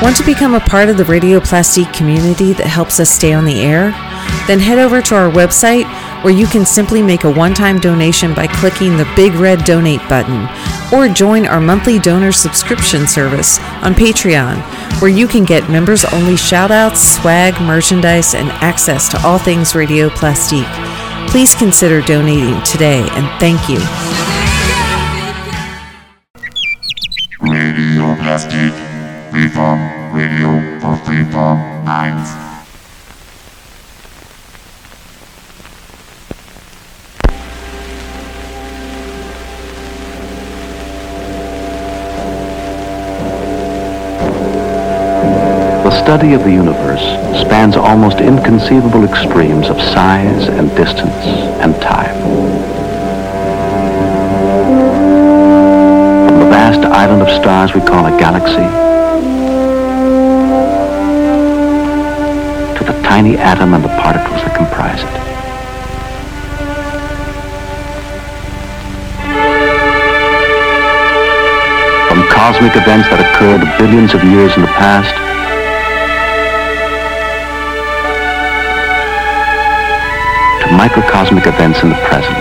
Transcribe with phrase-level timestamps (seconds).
[0.00, 3.60] Want to become a part of the Radioplastique community that helps us stay on the
[3.60, 3.90] air?
[4.46, 5.86] Then head over to our website
[6.22, 10.00] where you can simply make a one time donation by clicking the big red donate
[10.08, 10.48] button,
[10.96, 14.62] or join our monthly donor subscription service on Patreon,
[15.02, 20.10] where you can get members only shoutouts, swag, merchandise, and access to all things Radio
[20.10, 21.28] Radioplastique.
[21.28, 24.27] Please consider donating today and thank you.
[46.28, 47.00] Study of the universe
[47.40, 51.24] spans almost inconceivable extremes of size and distance
[51.64, 52.14] and time.
[56.28, 58.68] From the vast island of stars we call a galaxy
[62.76, 65.08] to the tiny atom and the particles that comprise it.
[72.06, 75.14] From cosmic events that occurred billions of years in the past
[80.78, 82.38] microcosmic events in the present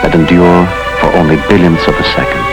[0.00, 0.64] that endure
[1.00, 2.44] for only billionths of a second.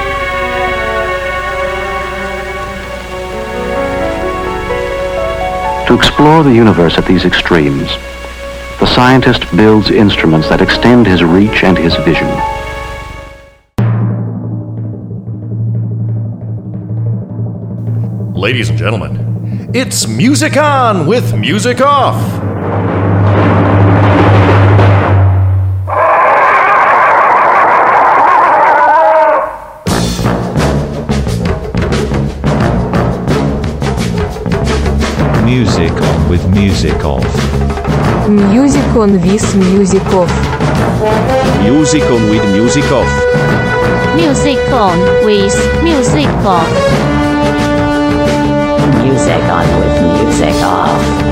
[5.85, 7.87] To explore the universe at these extremes,
[8.79, 12.27] the scientist builds instruments that extend his reach and his vision.
[18.33, 22.46] Ladies and gentlemen, it's Music On with Music Off.
[36.57, 37.23] Music off.
[38.27, 40.31] Music on with music off.
[41.61, 43.13] Music on with music off.
[44.15, 46.67] Music on with music off.
[49.03, 51.26] Music on with music off.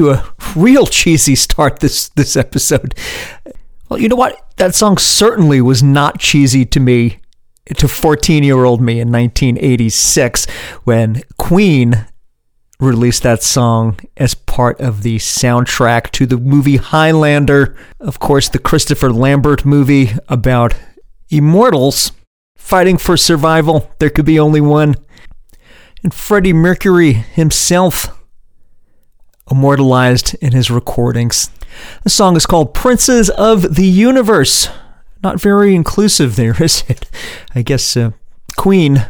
[0.00, 0.24] To a
[0.56, 2.94] real cheesy start this this episode.
[3.88, 4.42] Well, you know what?
[4.56, 7.20] That song certainly was not cheesy to me,
[7.76, 10.46] to 14 year old me in 1986
[10.84, 12.06] when Queen
[12.78, 17.76] released that song as part of the soundtrack to the movie Highlander.
[18.00, 20.74] Of course, the Christopher Lambert movie about
[21.28, 22.12] immortals
[22.56, 23.90] fighting for survival.
[23.98, 24.94] There could be only one.
[26.02, 28.16] And Freddie Mercury himself
[29.50, 31.50] immortalized in his recordings.
[32.04, 34.68] The song is called Princes of the Universe.
[35.22, 37.10] Not very inclusive there, is it?
[37.54, 38.12] I guess uh,
[38.56, 39.06] Queen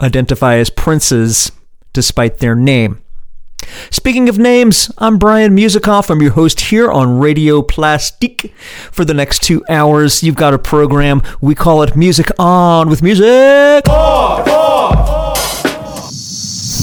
[0.00, 1.52] identify as princes
[1.92, 3.02] despite their name.
[3.90, 6.10] Speaking of names, I'm Brian Musikoff.
[6.10, 8.52] I'm your host here on Radio Plastique.
[8.90, 11.22] For the next two hours, you've got a program.
[11.40, 13.84] We call it Music On with Music.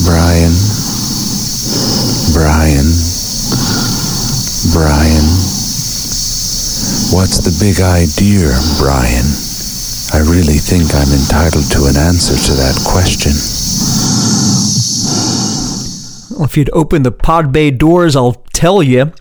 [0.04, 0.69] Brian.
[2.32, 2.86] Brian.
[4.72, 5.26] Brian.
[7.10, 9.26] What's the big idea, Brian?
[10.12, 13.32] I really think I'm entitled to an answer to that question.
[16.36, 19.12] Well, if you'd open the pod bay doors, I'll tell you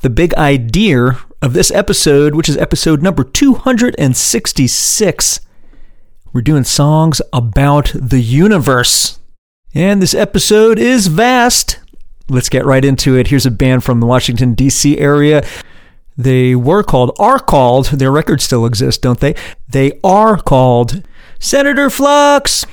[0.00, 5.40] the big idea of this episode, which is episode number 266.
[6.32, 9.20] We're doing songs about the universe.
[9.74, 11.78] And this episode is vast.
[12.28, 13.28] Let's get right into it.
[13.28, 14.98] Here's a band from the Washington, D.C.
[14.98, 15.46] area.
[16.16, 19.34] They were called, are called, their records still exist, don't they?
[19.68, 21.02] They are called
[21.38, 22.66] Senator Flux.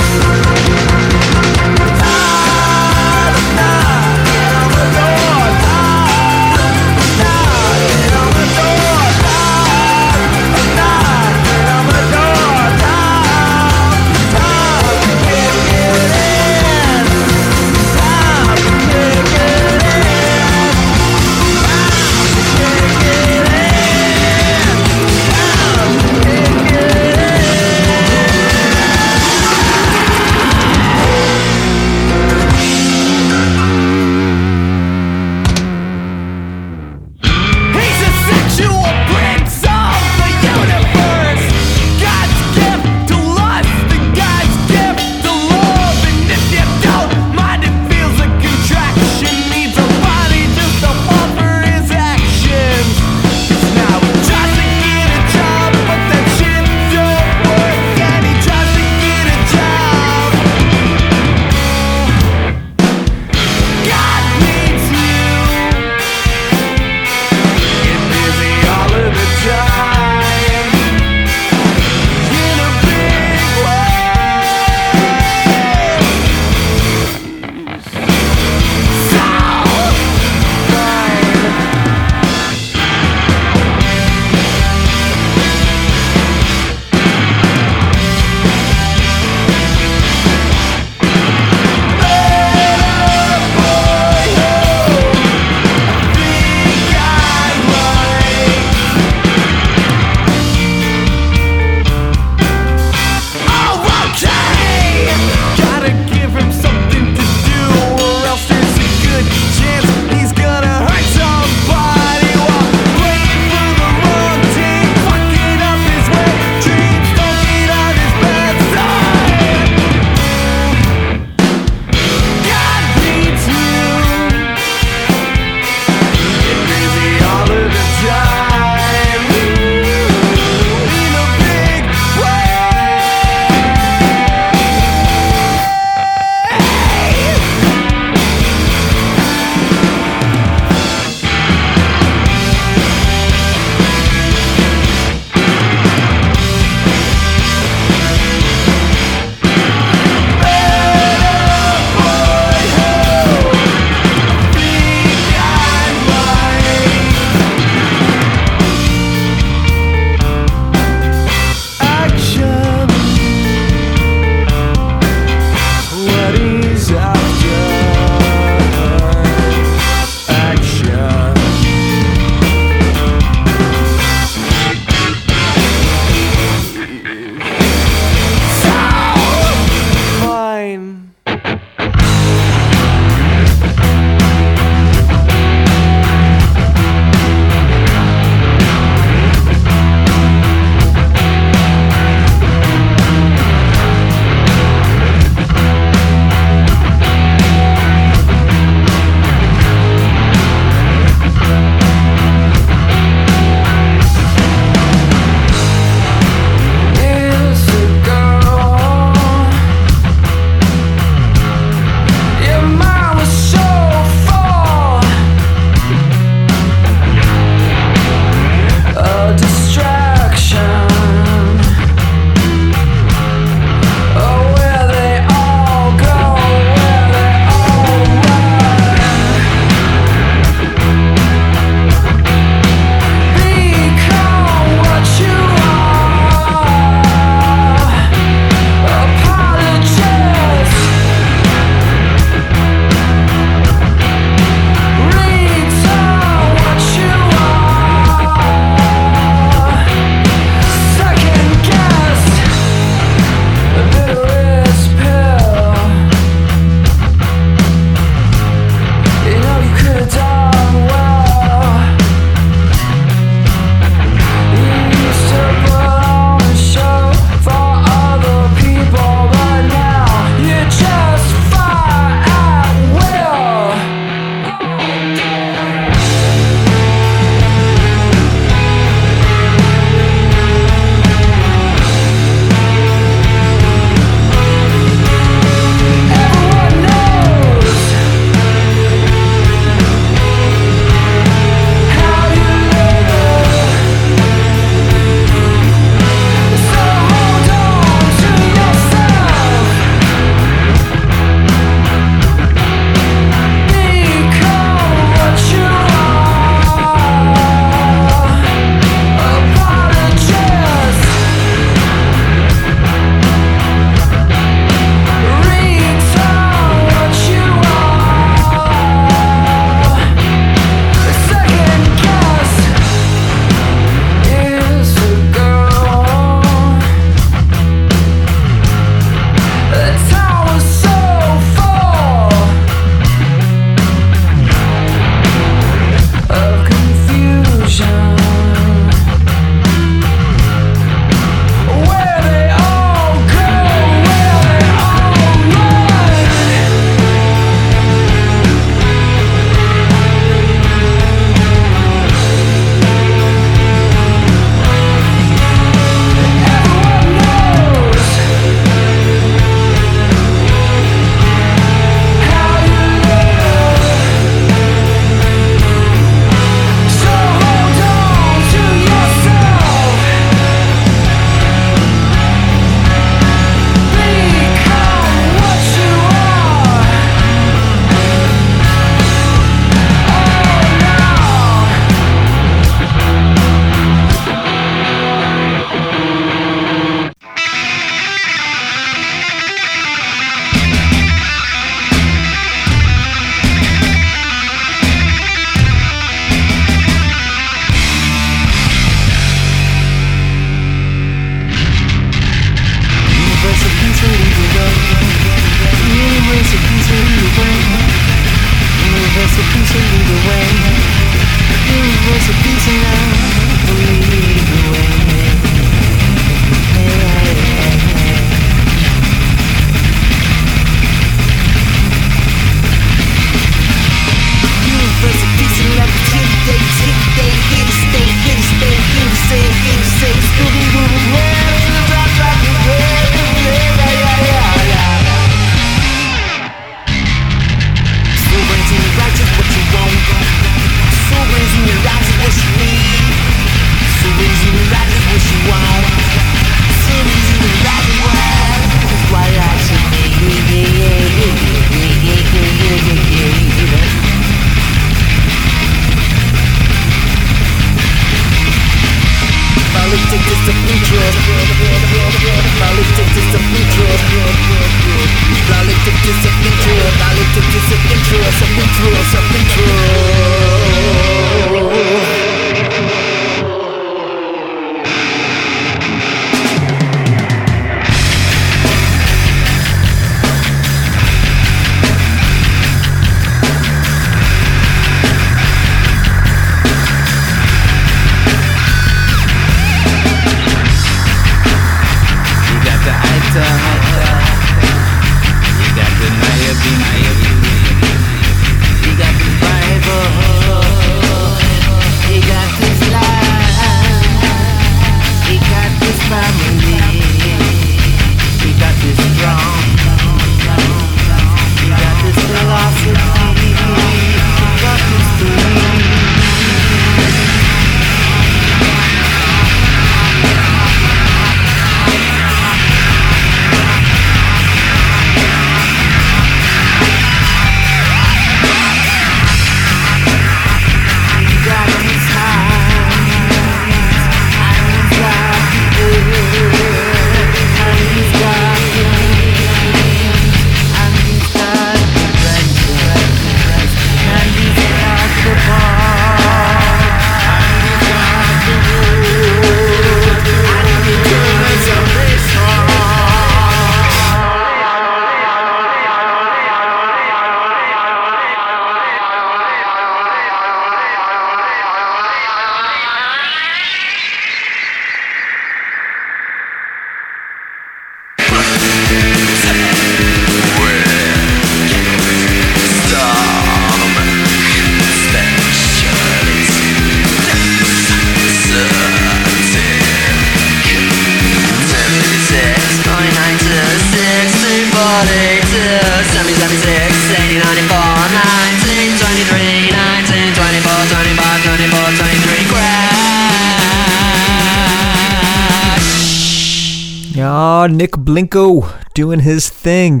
[597.86, 600.00] Nick Blinko doing his thing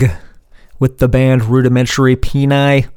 [0.80, 2.88] with the band Rudimentary Peni.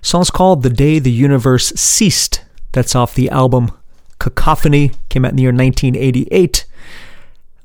[0.00, 2.42] Song's called The Day the Universe Ceased.
[2.72, 3.70] That's off the album
[4.18, 6.64] Cacophony, came out in the year 1988.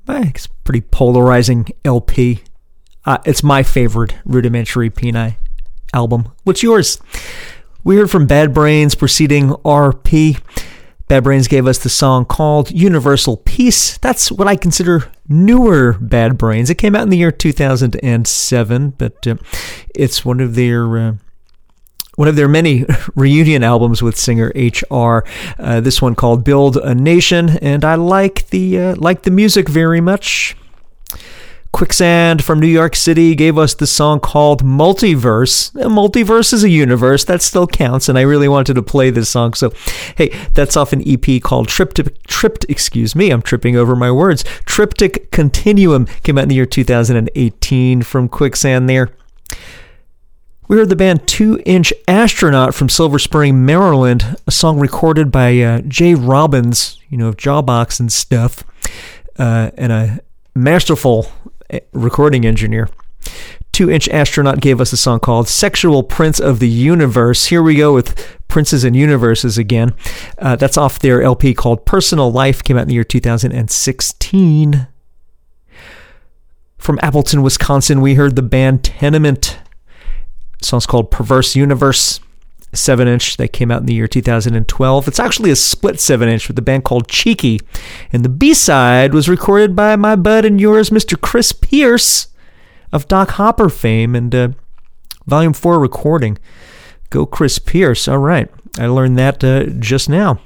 [0.10, 2.44] Eh, It's pretty polarizing LP.
[3.06, 5.38] Uh, it's my favorite Rudimentary Peni
[5.94, 6.34] album.
[6.44, 7.00] What's yours?
[7.86, 10.38] We heard from Bad Brains preceding RP.
[11.08, 13.98] Bad Brains gave us the song called Universal Peace.
[13.98, 16.70] That's what I consider newer Bad Brains.
[16.70, 19.36] It came out in the year 2007, but uh,
[19.94, 21.14] it's one of their uh,
[22.16, 22.86] one of their many
[23.16, 25.26] reunion albums with singer HR.
[25.60, 29.68] Uh, this one called "Build a Nation," and I like the uh, like the music
[29.68, 30.56] very much.
[31.74, 35.74] Quicksand from New York City gave us the song called Multiverse.
[35.76, 39.30] A multiverse is a universe, that still counts, and I really wanted to play this
[39.30, 39.56] song.
[39.56, 39.74] So,
[40.16, 44.44] hey, that's off an EP called Triptych, Tript, excuse me, I'm tripping over my words.
[44.66, 49.10] Triptych Continuum came out in the year 2018 from Quicksand there.
[50.68, 55.60] We heard the band Two Inch Astronaut from Silver Spring, Maryland, a song recorded by
[55.60, 56.14] uh, J.
[56.14, 58.64] Robbins, you know, of Jawbox and stuff,
[59.40, 60.20] uh, and a
[60.56, 61.32] masterful
[61.92, 62.90] recording engineer.
[63.72, 67.48] Two Inch Astronaut gave us a song called Sexual Prince of the Universe.
[67.48, 69.94] Here we go with Princes and Universes again.
[70.38, 74.88] Uh, that's off their LP called Personal Life, came out in the year 2016.
[76.78, 79.58] From Appleton, Wisconsin, we heard the band Tenement.
[80.60, 82.20] The song's called Perverse Universe.
[82.74, 85.08] 7 inch that came out in the year 2012.
[85.08, 87.60] It's actually a split 7 inch with a band called Cheeky.
[88.12, 91.20] And the B side was recorded by my bud and yours, Mr.
[91.20, 92.28] Chris Pierce
[92.92, 94.50] of Doc Hopper fame and uh,
[95.26, 96.38] Volume 4 recording.
[97.10, 98.08] Go Chris Pierce.
[98.08, 98.50] All right.
[98.78, 100.40] I learned that uh, just now.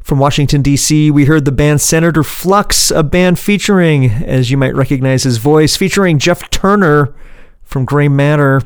[0.00, 4.74] From Washington, D.C., we heard the band Senator Flux, a band featuring, as you might
[4.74, 7.14] recognize his voice, featuring Jeff Turner
[7.62, 8.60] from Gray Matter.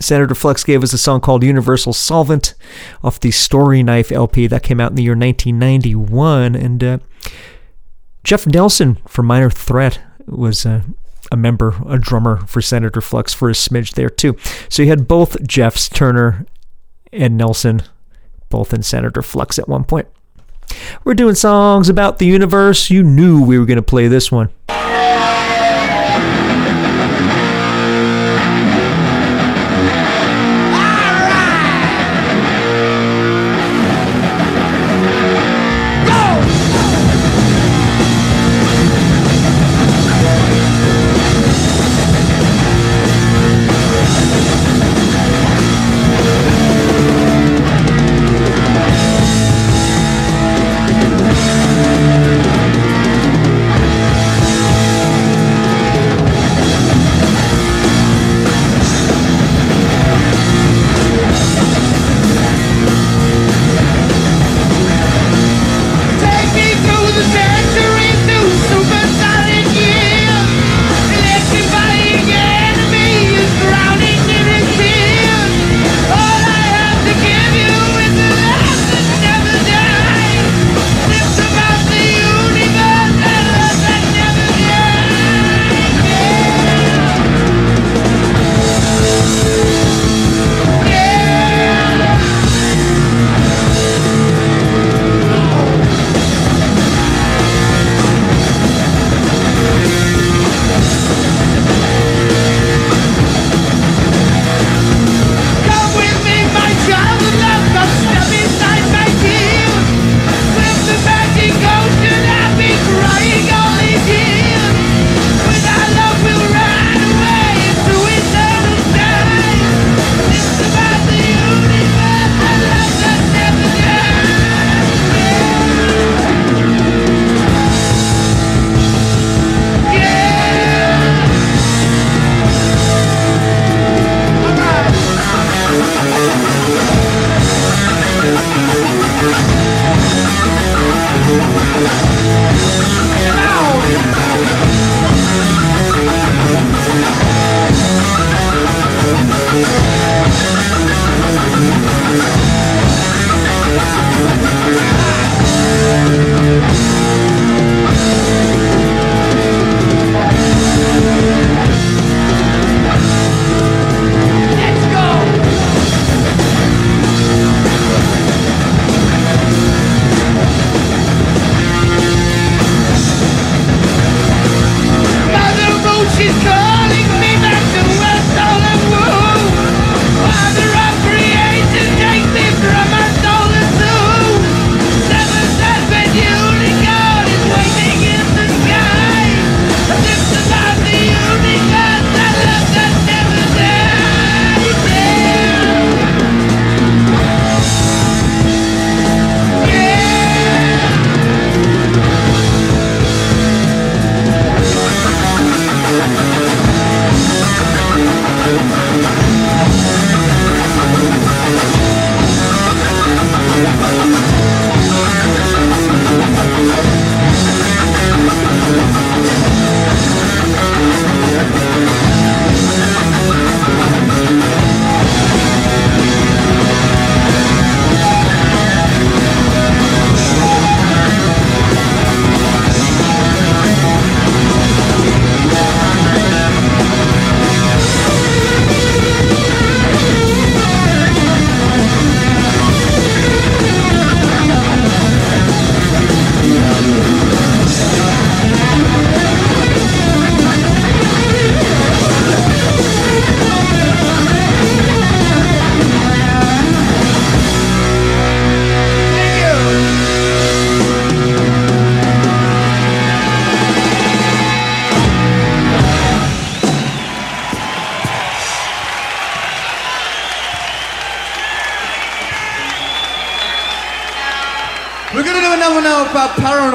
[0.00, 2.54] Senator Flux gave us a song called Universal Solvent
[3.04, 6.56] off the Storyknife LP that came out in the year 1991.
[6.56, 6.98] And uh,
[8.24, 10.82] Jeff Nelson from Minor Threat was uh,
[11.30, 14.36] a member, a drummer for Senator Flux for a smidge there too.
[14.68, 16.46] So you had both Jeffs, Turner,
[17.12, 17.82] and Nelson,
[18.48, 20.08] both in Senator Flux at one point.
[21.04, 22.90] We're doing songs about the universe.
[22.90, 24.50] You knew we were going to play this one.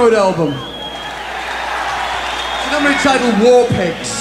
[0.06, 0.54] Paranoid album.
[2.60, 4.15] It's a number entitled War Pigs.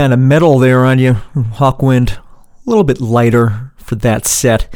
[0.00, 2.16] Kind of metal there on you, Hawkwind.
[2.16, 2.22] A
[2.64, 4.74] little bit lighter for that set.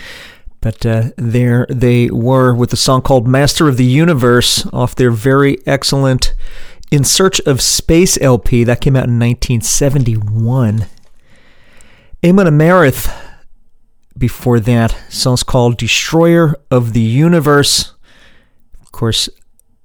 [0.61, 5.11] But uh, there they were with a song called Master of the Universe off their
[5.11, 6.35] very excellent
[6.91, 8.65] In Search of Space LP.
[8.65, 10.89] That came out in 1971.
[12.23, 13.11] Amon Amarth
[14.19, 14.95] before that.
[15.09, 17.95] Song's called Destroyer of the Universe.
[18.83, 19.31] Of course,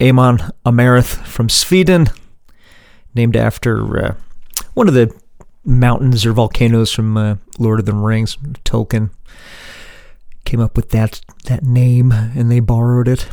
[0.03, 2.07] Amon Amarth from Sweden,
[3.15, 4.15] named after uh,
[4.73, 5.17] one of the
[5.63, 9.11] mountains or volcanoes from uh, Lord of the Rings, Tolkien
[10.45, 13.27] came up with that that name and they borrowed it.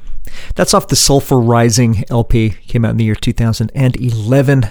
[0.54, 4.70] That's off the Sulfur Rising LP, came out in the year 2011.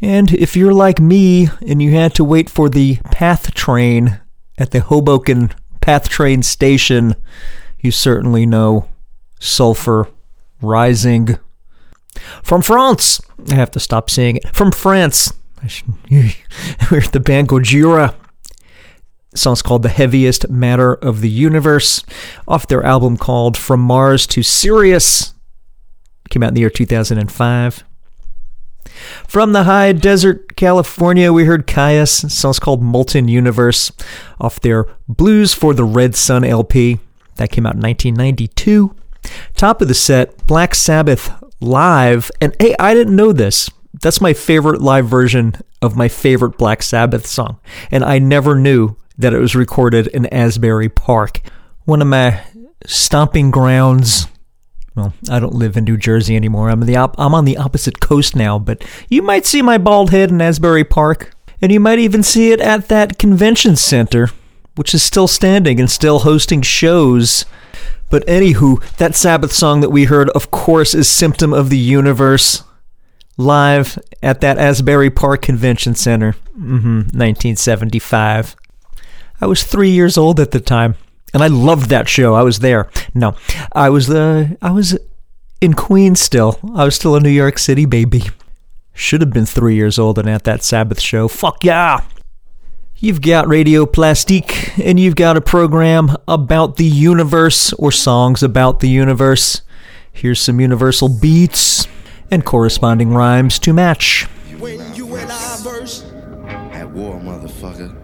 [0.00, 4.20] And if you're like me and you had to wait for the PATH train
[4.56, 7.14] at the Hoboken PATH train station,
[7.80, 8.88] you certainly know
[9.40, 10.08] Sulfur
[10.60, 11.38] Rising.
[12.42, 13.20] From France,
[13.50, 14.48] I have to stop saying it.
[14.54, 15.32] From France,
[16.90, 18.14] we're the band Gojira
[19.34, 22.04] song's called The Heaviest Matter of the Universe
[22.46, 25.34] off their album called From Mars to Sirius.
[26.30, 27.84] Came out in the year 2005.
[29.26, 32.30] From the high desert, California, we heard Kyuss.
[32.30, 33.92] Song's called Molten Universe
[34.40, 36.98] off their Blues for the Red Sun LP.
[37.36, 38.94] That came out in 1992.
[39.54, 41.30] Top of the set, Black Sabbath
[41.60, 42.30] live.
[42.40, 43.70] And hey, I didn't know this.
[44.00, 47.58] That's my favorite live version of my favorite Black Sabbath song.
[47.90, 51.40] And I never knew that it was recorded in Asbury Park,
[51.84, 52.40] one of my
[52.86, 54.28] stomping grounds.
[54.94, 56.70] Well, I don't live in New Jersey anymore.
[56.70, 60.10] I'm the op- I'm on the opposite coast now, but you might see my bald
[60.10, 64.30] head in Asbury Park, and you might even see it at that convention center,
[64.76, 67.44] which is still standing and still hosting shows.
[68.10, 72.64] But anywho, that Sabbath song that we heard, of course, is Symptom of the Universe,
[73.38, 78.56] live at that Asbury Park Convention Center, mm-hmm, 1975.
[79.40, 80.96] I was three years old at the time,
[81.32, 82.34] and I loved that show.
[82.34, 82.90] I was there.
[83.14, 83.36] No,
[83.72, 84.98] I was the uh, I was
[85.60, 86.58] in Queens still.
[86.74, 88.24] I was still a New York City baby.
[88.92, 91.28] Should have been three years old and at that Sabbath show.
[91.28, 92.02] Fuck yeah!
[92.96, 98.80] You've got Radio Plastique, and you've got a program about the universe or songs about
[98.80, 99.62] the universe.
[100.12, 101.86] Here's some universal beats
[102.30, 104.26] and corresponding rhymes to match.
[104.58, 106.04] When you and I verse
[106.72, 107.94] at war, motherfucker.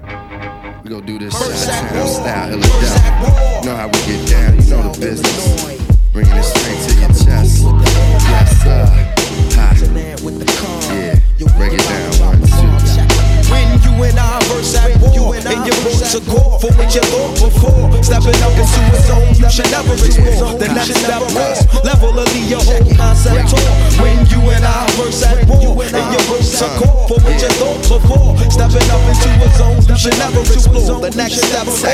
[0.82, 3.64] We gon' do this Chi-Town style, hella down.
[3.64, 5.80] Know how we get down, you know the business.
[6.12, 7.63] Bringing it straight to your chest.
[13.94, 17.34] You and I verse at war, and you wrote to go for what you thought
[17.38, 18.02] before.
[18.02, 20.58] Stepping up into a zone you should never explore.
[20.58, 23.70] The next step was level of your whole concept tour.
[24.02, 27.50] When you and I verse at war, and you wrote to go for what you
[27.60, 28.34] thought before.
[28.50, 31.00] Stepping up into a zone you should never explore.
[31.00, 31.84] The next step was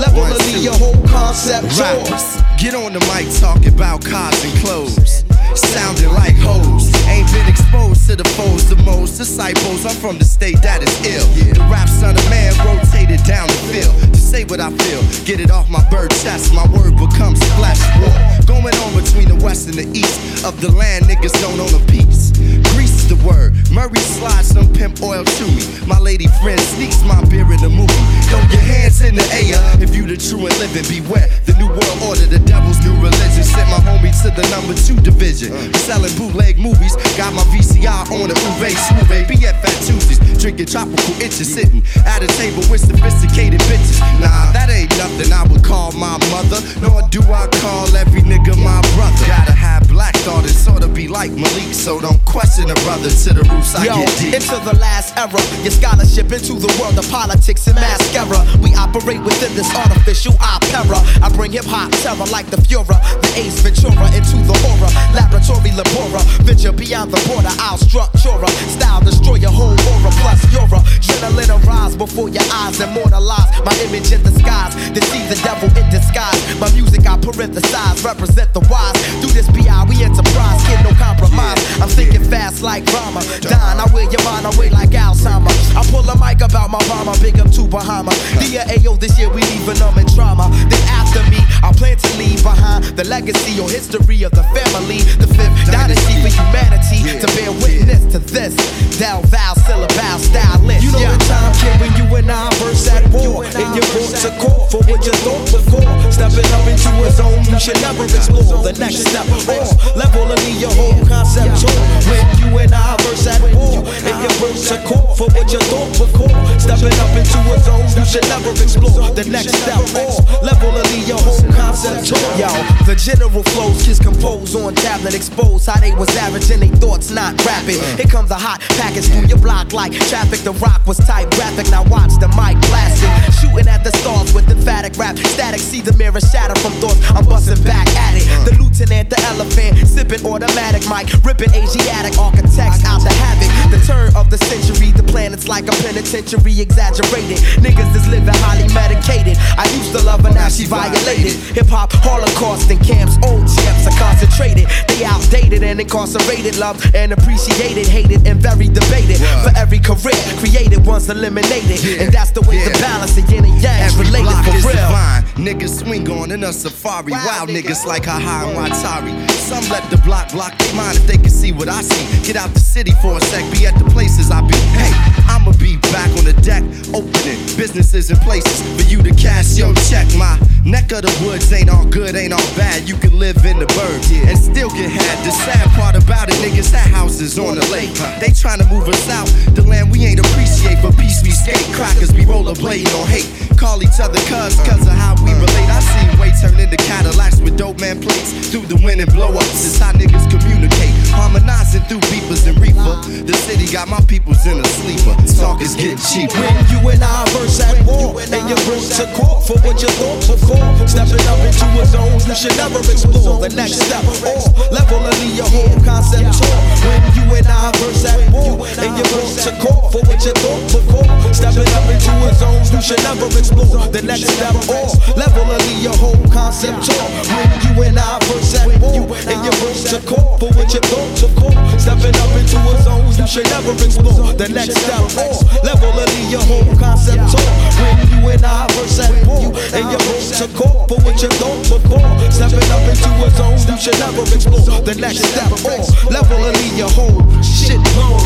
[0.00, 2.40] level of your whole concept tour.
[2.56, 5.24] Get on the mic talking about cars and clothes.
[5.54, 6.88] Sounding like hoes.
[7.08, 9.84] Ain't been exposed to the foes, the most disciples.
[9.84, 11.26] I'm from the state that is ill.
[11.54, 15.02] The rap son of man rotated down the field to say what I feel.
[15.24, 17.80] Get it off my bird chest, my word becomes flesh.
[18.00, 21.06] War going on between the west and the east of the land.
[21.06, 22.32] Niggas don't own a piece.
[22.74, 23.50] Grease is the word.
[23.74, 25.66] Murray slides some pimp oil to me.
[25.86, 28.04] My lady friend sneaks my beer in the movie.
[28.30, 30.86] Throw your hands in the air if you the true and living.
[30.86, 33.42] Beware the new world order, the devil's new religion.
[33.42, 35.50] Sent my homie to the number two division.
[35.82, 36.94] Selling bootleg movies.
[37.18, 40.22] Got my VCR on the Uve Smooth Be at Fat Tuesdays.
[40.38, 41.50] Drinking tropical itches.
[41.50, 43.98] Sitting at a table with sophisticated bitches.
[44.22, 46.62] Nah, that ain't nothing I would call my mother.
[46.78, 49.26] Nor do I call every nigga my brother.
[49.26, 51.74] Gotta have black thought and sorta be like Malik.
[51.74, 54.34] So don't question a brother to the roots I Yo, get deep.
[54.36, 58.44] into the last era, your scholarship into the world of politics and mascara.
[58.60, 61.00] We operate within this artificial opera.
[61.24, 64.92] I bring hip hop terror like the Fuhrer, the Ace Ventura into the horror.
[65.16, 67.48] Laboratory labora, venture beyond the border.
[67.64, 70.12] I'll structure a style, destroy your whole aura.
[70.20, 74.76] Plus you're a adrenaline arise before your eyes, immortalize my image in the skies.
[74.92, 76.36] Deceive the devil in disguise.
[76.60, 78.92] My music I parenthesize, represent the wise.
[79.24, 81.60] Through this BI, we enterprise, get no compromise.
[81.80, 83.22] I'm thinking fast like drama.
[83.40, 85.50] Don, I wear your mind away like Alzheimer.
[85.78, 88.12] I pull a mic about my mama, big up to Bahama.
[88.42, 90.50] Dear Ayo, this year we leaving them in trauma.
[90.68, 95.00] Then after me, I plan to leave behind the legacy or history of the family.
[95.22, 98.54] The fifth dynasty for humanity to bear witness to this.
[98.98, 100.82] Thou, thou, syllable, stylist.
[100.82, 103.46] You know the time came when you and I first at war.
[103.46, 105.86] And you brought to court for what you thought before.
[106.10, 108.62] Stepping up into a zone you should never explore.
[108.66, 109.64] The next step, or
[109.96, 111.62] level of your whole concept.
[112.10, 113.84] When you and I I verse at war.
[114.08, 116.60] And your verse are caught for what you thought were caught.
[116.60, 119.10] Stepping up into a zone you should never explore.
[119.12, 122.10] The next step or level of your whole concept.
[122.38, 122.48] Yo,
[122.86, 127.10] the general flows kids compose on tablet, expose how they was average and they thoughts
[127.10, 127.76] not rapid.
[127.98, 130.40] Here comes a hot package through your block like traffic.
[130.40, 133.12] The rock was tight graphic, now watch the mic blasting.
[133.38, 135.18] Shooting at the stars with emphatic rap.
[135.18, 137.00] Static, see the mirror shatter from thoughts.
[137.10, 138.26] I'm busting back at it.
[138.48, 143.50] The lieutenant, the elephant, sipping automatic mic, ripping Asiatic architect out the havoc.
[143.70, 147.38] The turn of the century, the planet's like a penitentiary, exaggerated.
[147.62, 149.38] Niggas is living highly medicated.
[149.58, 151.34] I used to love her, now she violated.
[151.54, 154.66] Hip hop holocaust in camps, old champs are concentrated.
[154.88, 159.18] They outdated and incarcerated, loved and appreciated, hated and very debated.
[159.42, 163.62] For every career created, once eliminated, and that's the way the balance of yin and
[163.62, 164.76] yang related for real.
[164.76, 165.19] divine.
[165.40, 167.12] Niggas swing on in a safari.
[167.12, 169.30] Wild niggas like Haha and Watari.
[169.30, 172.04] Some let the block block their mind if they can see what I see.
[172.26, 174.54] Get out the city for a sec, be at the places I be.
[174.76, 174.92] Hey,
[175.32, 176.62] I'ma be back on the deck,
[176.94, 180.06] opening businesses and places for you to cash your check.
[180.16, 182.88] My neck of the woods ain't all good, ain't all bad.
[182.88, 185.16] You can live in the burbs and still get had.
[185.26, 187.92] The sad part about it, niggas, that house is on the lake.
[188.20, 190.78] They tryna move us out, the land we ain't appreciate.
[190.80, 193.28] For peace we skate, crackers we rollerblade on hate.
[193.58, 195.68] Call each other cuz, cuz of how we relate.
[195.68, 198.32] I see way turn into Cadillacs with dope man plates.
[198.48, 200.92] Through the wind and blow ups is how niggas communicate.
[201.12, 202.96] Harmonizing through beepers and reefer.
[203.24, 205.16] The city got my peoples in a sleeper.
[205.40, 206.36] Talk is getting cheaper.
[206.36, 209.88] When you and I verse at war, and you're brought to court for what you
[209.96, 210.60] thought before.
[210.84, 213.40] Stepping up into a zone you should never explore.
[213.40, 216.58] The next step, or level of your whole concept tour.
[216.84, 220.34] When you and I verse at war, and you're brought to court for what you
[220.36, 221.08] thought before.
[221.32, 223.88] Stepping up into a zone you should never explore.
[223.88, 227.06] The next step, or level of your whole concept tour.
[227.32, 230.82] When you and I verse at war, and you're brought to court for what you
[230.84, 231.56] thought before.
[231.80, 234.32] Stepping up into a zone you should never explore.
[234.36, 235.32] The next step, or
[235.74, 237.50] level of your whole concept tour.
[237.78, 241.28] When you and I verse at war, and you're brought to court for what you
[241.38, 242.10] thought before.
[242.30, 244.80] Stepping up into a zone you should never explore.
[244.82, 248.20] The next step, or level of your whole shit blown.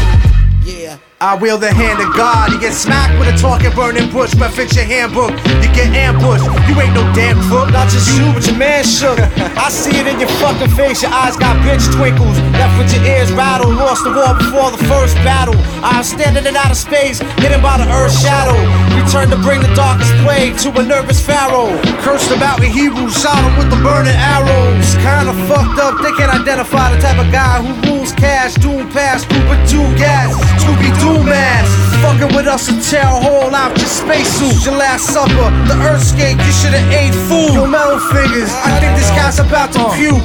[0.64, 1.13] Yeah.
[1.24, 2.52] I wield the hand of God.
[2.52, 5.32] You get smacked with a talking burning bush, but fix your handbook.
[5.64, 6.44] You get ambushed.
[6.68, 7.72] You ain't no damn crook.
[7.72, 9.16] Not just you, but your man shook.
[9.56, 11.00] I see it in your fucking face.
[11.00, 12.36] Your eyes got bitch twinkles.
[12.60, 13.72] Left with your ears rattle.
[13.72, 15.56] Lost the war before the first battle.
[15.80, 18.60] I'm standing in outer space, hidden by the earth's shadow.
[18.92, 21.72] Return to bring the darkest plague to a nervous pharaoh.
[22.04, 24.92] Cursed about the Hebrews, shot him with the burning arrows.
[25.00, 29.24] Kinda fucked up, they can't identify the type of guy who rules cash, doom pass,
[29.24, 31.70] stupid two gas, Scooby Doo mask.
[32.02, 33.20] Fucking with us tear a
[33.54, 34.64] out your spacesuit.
[34.64, 37.54] Your last supper, the earthscape, you should've ate food.
[37.54, 39.94] Your metal fingers, I think this guy's about to uh.
[39.94, 40.24] puke.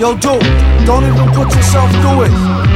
[0.00, 0.42] Yo, dude,
[0.86, 2.32] don't even put yourself through it.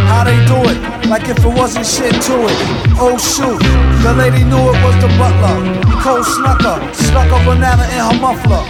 [0.06, 0.78] How they do it,
[1.08, 2.58] like if it wasn't shit to it.
[3.00, 3.58] Oh shoot,
[4.04, 5.56] the lady knew it was the butler.
[6.02, 8.62] Cold snuck her, snuck a banana in her muffler.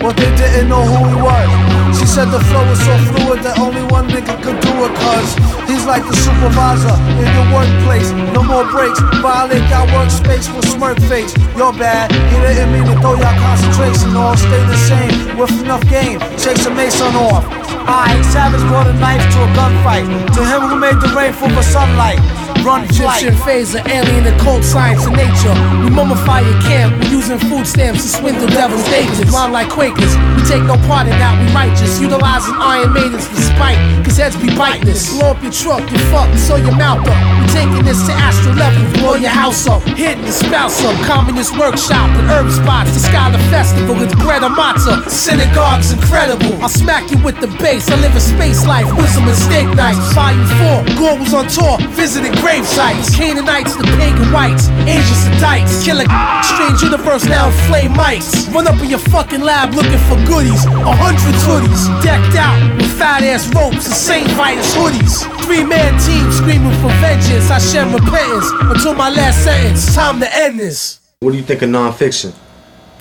[0.00, 1.75] But they didn't know who he was.
[1.98, 5.28] She said the flow was so fluid that only one nigga could do it, cuz
[5.68, 8.10] he's like the supervisor in your workplace.
[8.36, 11.32] No more breaks, violate our workspace with smirk face.
[11.56, 14.16] You're bad, he didn't mean to throw y'all concentration.
[14.16, 16.20] All stay the same with enough game.
[16.36, 17.44] Chase a mason off.
[17.88, 20.06] I, Savage brought a knife to a gunfight.
[20.34, 22.45] To him who made the rain for sunlight.
[22.64, 22.84] Run.
[22.84, 25.54] Egyptian phaser, alien occult science and nature.
[25.82, 29.30] We mummify your camp, we using food stamps to swindle devil's dages.
[29.30, 32.00] Blind like Quakers, we take no part in that, we righteous.
[32.00, 34.86] Utilizing Iron Maidens for spite, cause heads be biting.
[35.16, 37.18] Blow up your truck, you fuck, and sew your mouth up.
[37.40, 39.82] We taking this to astral levels, blow your house up.
[39.96, 42.92] Hitting the spouse up, communist workshop and herb spots.
[42.92, 45.08] The Scholar Festival with bread and matzah.
[45.08, 46.60] Synagogue's incredible.
[46.62, 47.88] I'll smack you with the bass.
[47.90, 49.98] I live a space life, wisdom and steak knives.
[50.12, 50.46] Volume
[50.94, 53.10] 4, Gore was on tour, visiting grave sites.
[53.16, 55.84] Canaanites, the pagan whites, Asian Sedites.
[55.84, 56.06] Killing
[56.46, 58.30] strange universe now flame mics.
[58.54, 60.64] Run up in your fucking lab looking for goodies.
[60.64, 65.26] A hundred hoodies, decked out with fat ass ropes and Saint Vitus hoodies.
[65.44, 67.50] Three man team screaming for vengeance.
[67.50, 69.92] I shed repentance until my last sentence.
[69.94, 71.00] Time to end this.
[71.18, 72.32] What do you think of nonfiction?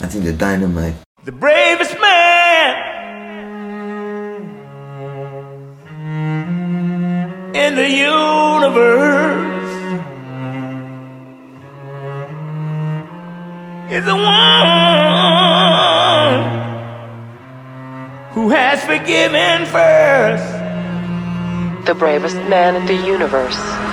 [0.02, 0.96] I think the dynamite.
[1.24, 2.85] The bravest man
[7.56, 9.46] in the universe
[13.90, 14.26] is the one
[18.32, 20.52] who has forgiven first.
[21.86, 23.85] The bravest man in the universe.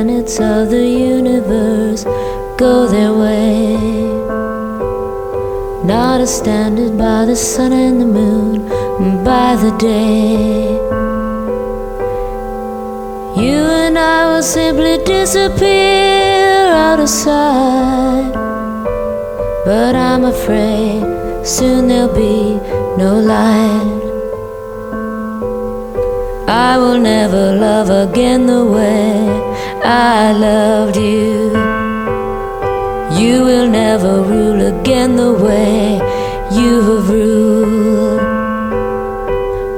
[0.00, 2.04] Planets of the universe
[2.56, 3.76] go their way.
[5.84, 8.54] Not as standard by the sun and the moon,
[9.22, 10.72] by the day.
[13.44, 18.32] You and I will simply disappear out of sight.
[19.66, 21.04] But I'm afraid
[21.44, 22.56] soon there'll be
[22.96, 24.00] no light.
[26.48, 29.49] I will never love again the way
[29.82, 31.50] I loved you.
[33.18, 35.94] You will never rule again the way
[36.52, 38.20] you have ruled.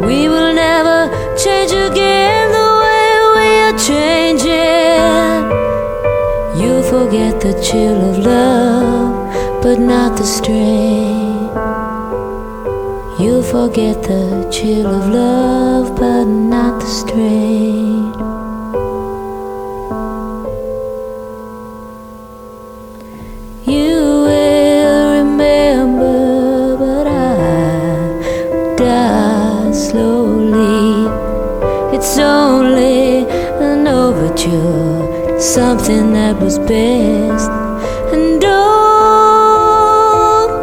[0.03, 5.43] We will never change again the way we are changing.
[6.61, 11.49] You'll forget the chill of love, but not the strain.
[13.20, 17.91] You'll forget the chill of love, but not the strain.
[35.43, 37.51] Something that was best.
[38.14, 38.52] And don't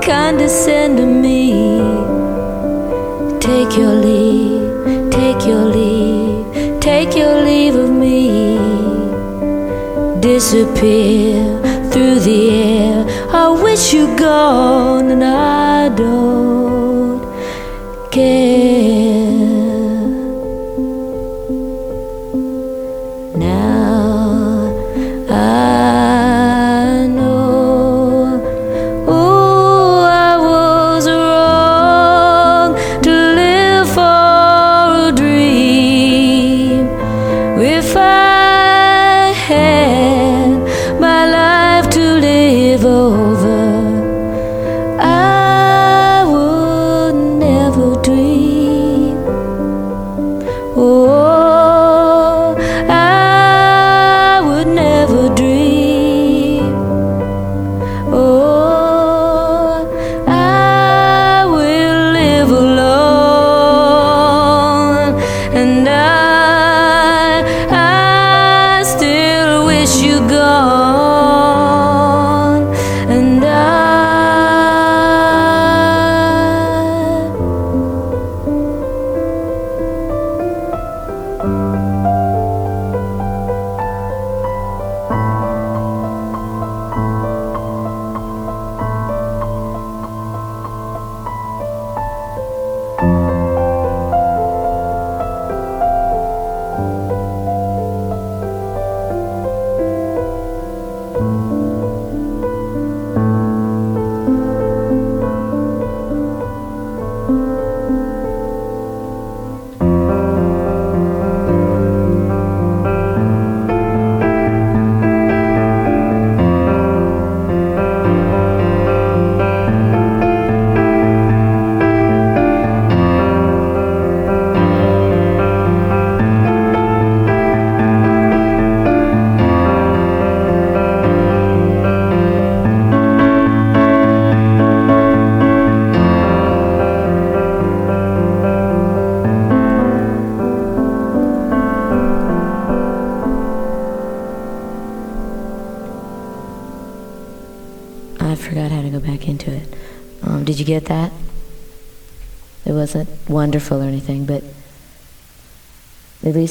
[0.01, 1.79] condescend to me.
[3.39, 8.57] Take your leave, take your leave, take your leave of me.
[10.21, 11.59] Disappear
[11.91, 13.05] through the air.
[13.33, 16.28] I wish you gone, and I don't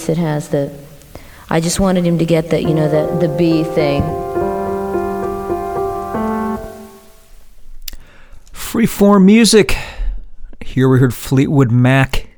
[0.09, 0.72] at least it has the.
[1.51, 4.02] I just wanted him to get the, you know, the the B thing.
[8.52, 9.76] Freeform music.
[10.60, 12.28] Here we heard Fleetwood Mac,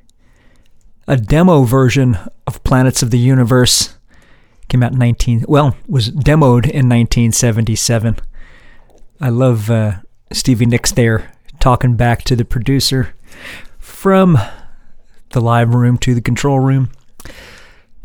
[1.08, 3.96] a demo version of Planets of the Universe.
[4.68, 8.16] Came out in 19 well, was demoed in 1977.
[9.20, 9.94] I love uh,
[10.32, 13.14] Stevie Nicks there talking back to the producer
[13.78, 14.38] from
[15.30, 16.90] the live room to the control room.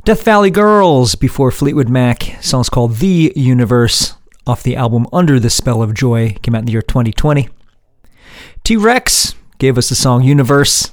[0.06, 2.38] Death Valley Girls before Fleetwood Mac.
[2.40, 4.14] Song's called The Universe
[4.45, 6.36] off the album Under the Spell of Joy.
[6.44, 7.49] Came out in the year 2020.
[8.64, 10.91] T Rex gave us the song Universe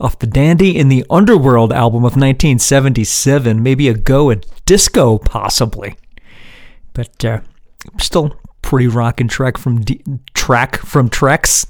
[0.00, 3.62] off the Dandy in the Underworld album of 1977.
[3.62, 5.98] Maybe a go at disco, possibly.
[6.94, 7.40] But uh,
[7.98, 10.02] still pretty rockin' track from D-
[10.32, 11.66] track from T Rex.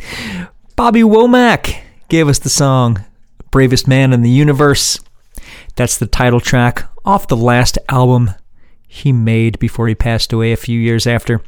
[0.76, 1.78] Bobby Womack
[2.08, 3.04] gave us the song
[3.50, 4.98] Bravest Man in the Universe.
[5.76, 8.30] That's the title track off the last album
[8.88, 11.42] he made before he passed away a few years after.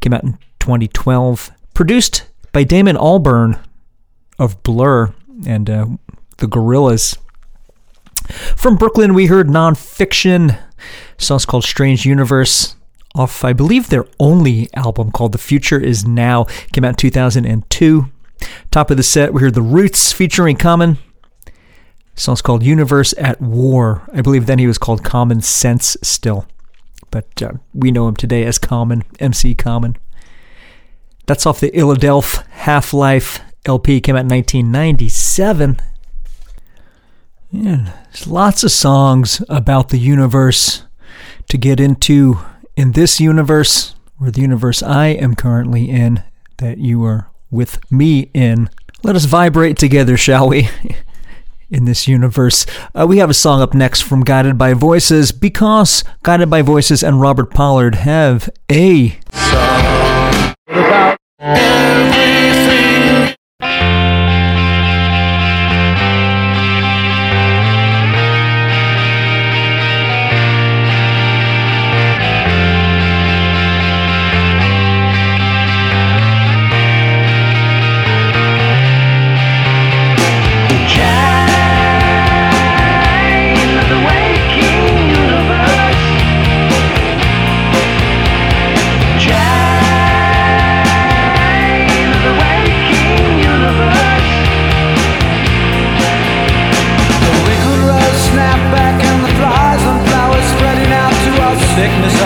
[0.00, 1.50] Came out in 2012.
[1.74, 3.58] Produced by Damon Albarn
[4.38, 5.14] of Blur
[5.46, 5.86] and uh,
[6.36, 7.16] the Gorillaz.
[8.56, 10.58] From Brooklyn, we heard Non Phixion.
[11.16, 12.76] Song's called Strange Universe.
[13.14, 16.44] Off, I believe, their only album called The Future Is Now.
[16.72, 18.06] Came out in 2002.
[18.70, 20.98] Top of the set, we heard The Roots featuring Common.
[22.20, 24.02] Song's called Universe at War.
[24.12, 26.46] I believe then he was called Common Sense still.
[27.10, 29.96] But uh, we know him today as Common, MC Common.
[31.26, 35.80] That's off the Illadelph Half Life LP, came out in 1997.
[37.50, 40.84] Yeah, there's lots of songs about the universe
[41.48, 42.38] to get into
[42.76, 46.22] in this universe, or the universe I am currently in,
[46.58, 48.68] that you are with me in.
[49.02, 50.68] Let us vibrate together, shall we?
[51.70, 52.66] in this universe.
[52.94, 57.02] Uh, we have a song up next from Guided by Voices because Guided by Voices
[57.02, 63.29] and Robert Pollard have a song about everything.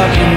[0.05, 0.34] out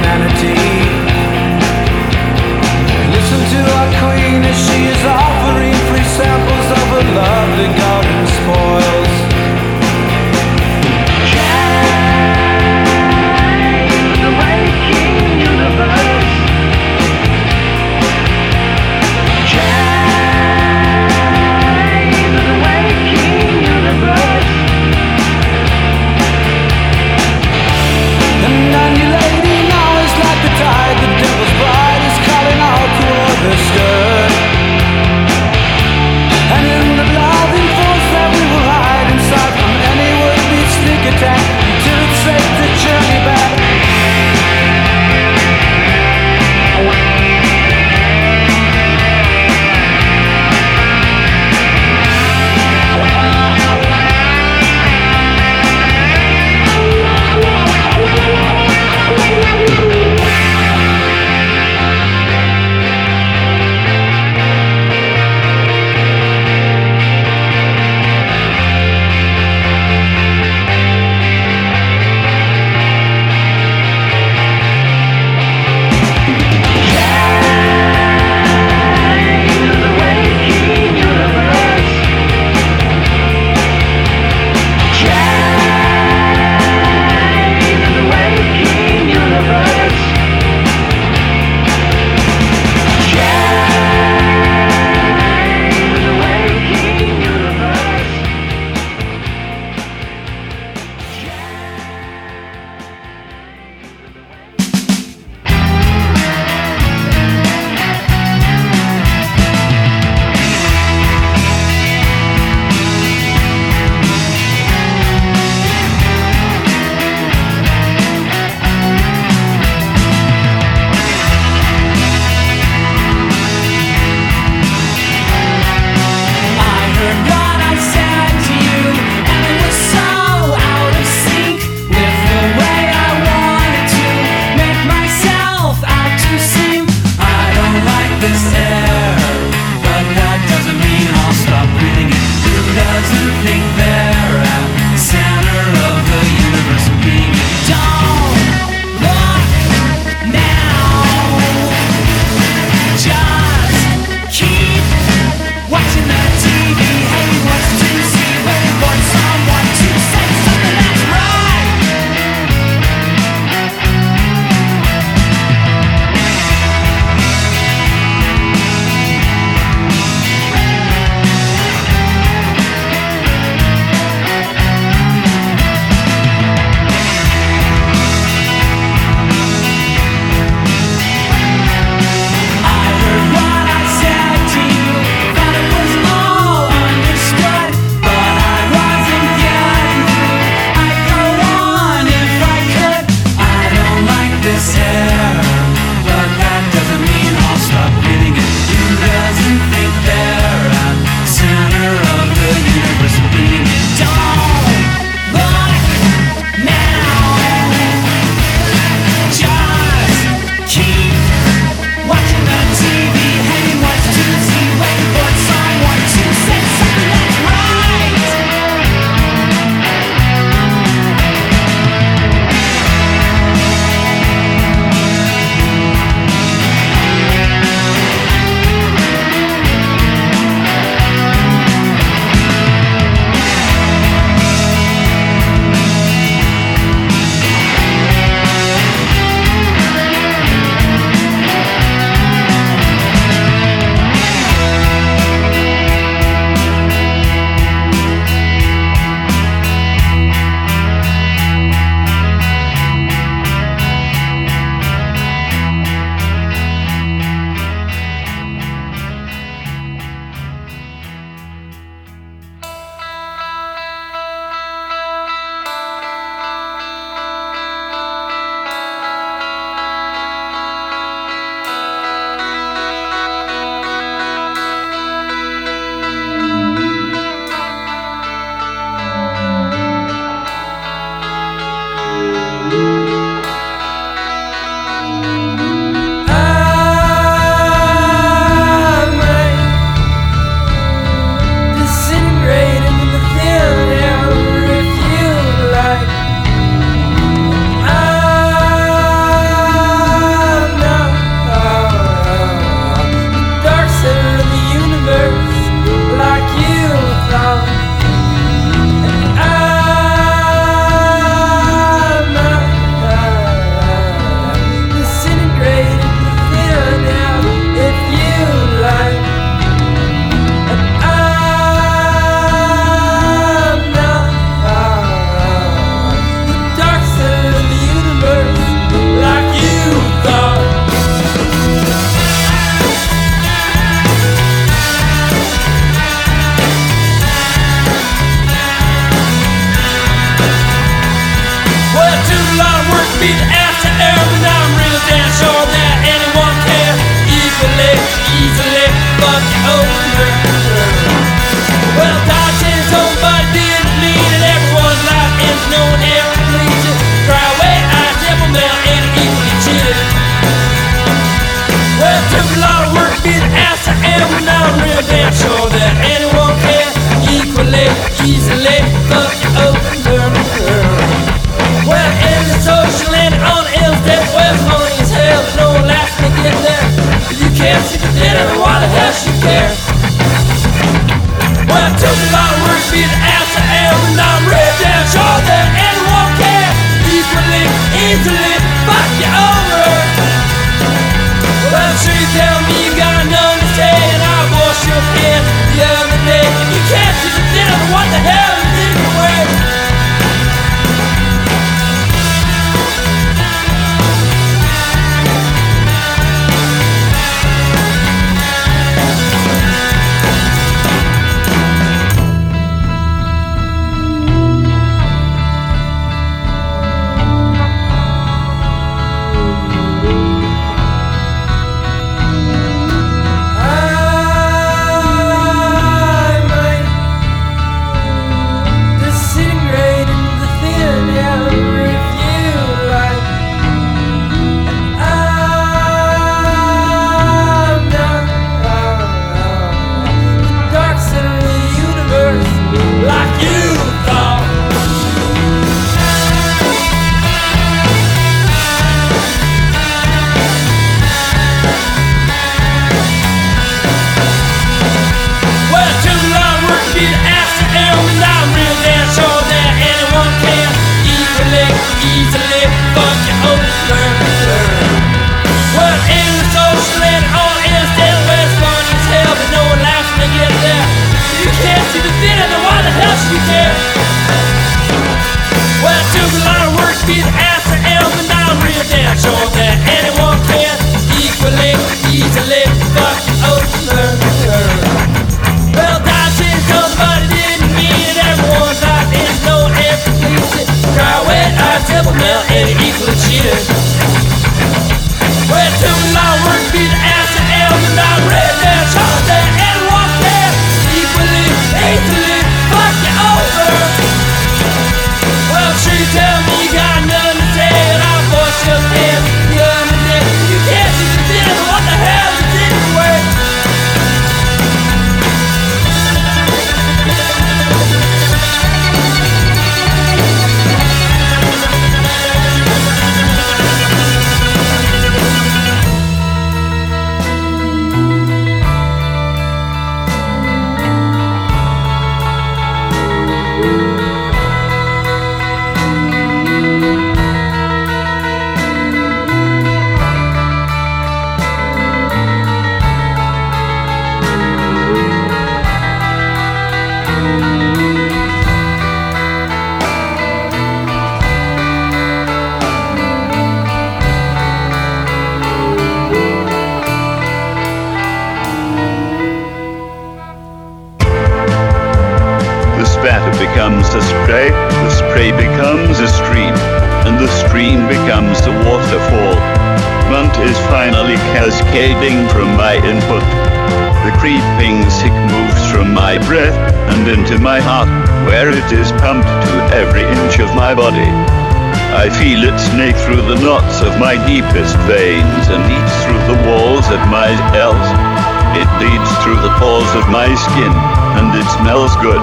[590.18, 590.74] my skin,
[591.22, 592.18] and it smells good.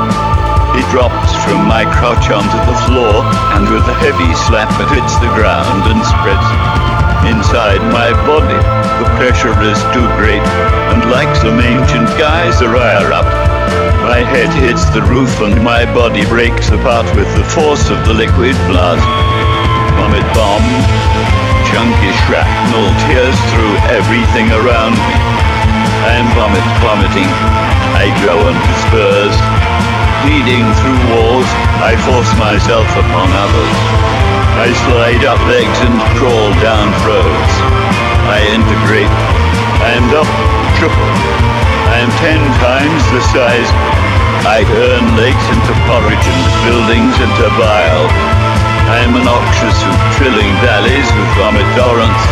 [0.74, 3.22] It drops from my crotch onto the floor,
[3.54, 6.50] and with a heavy slap it hits the ground and spreads.
[7.30, 8.58] Inside my body,
[8.98, 10.42] the pressure is too great,
[10.90, 13.30] and like some ancient geyser I erupt.
[14.10, 18.14] My head hits the roof and my body breaks apart with the force of the
[18.14, 19.06] liquid blast.
[19.94, 20.66] Vomit bomb,
[21.70, 25.14] chunky shrapnel tears through everything around me.
[26.10, 27.73] I am vomit vomiting.
[27.94, 29.36] I grow onto spurs.
[30.26, 31.48] Bleeding through walls,
[31.84, 33.76] I force myself upon others.
[34.58, 37.54] I slide up legs and crawl down roads.
[38.30, 39.14] I integrate.
[39.84, 40.44] I am double,
[40.80, 41.12] triple.
[41.92, 43.70] I am ten times the size.
[44.48, 48.08] I turn lakes into porridge and buildings into bile.
[48.90, 52.24] I am a noxious of trilling valleys with vomit torrents.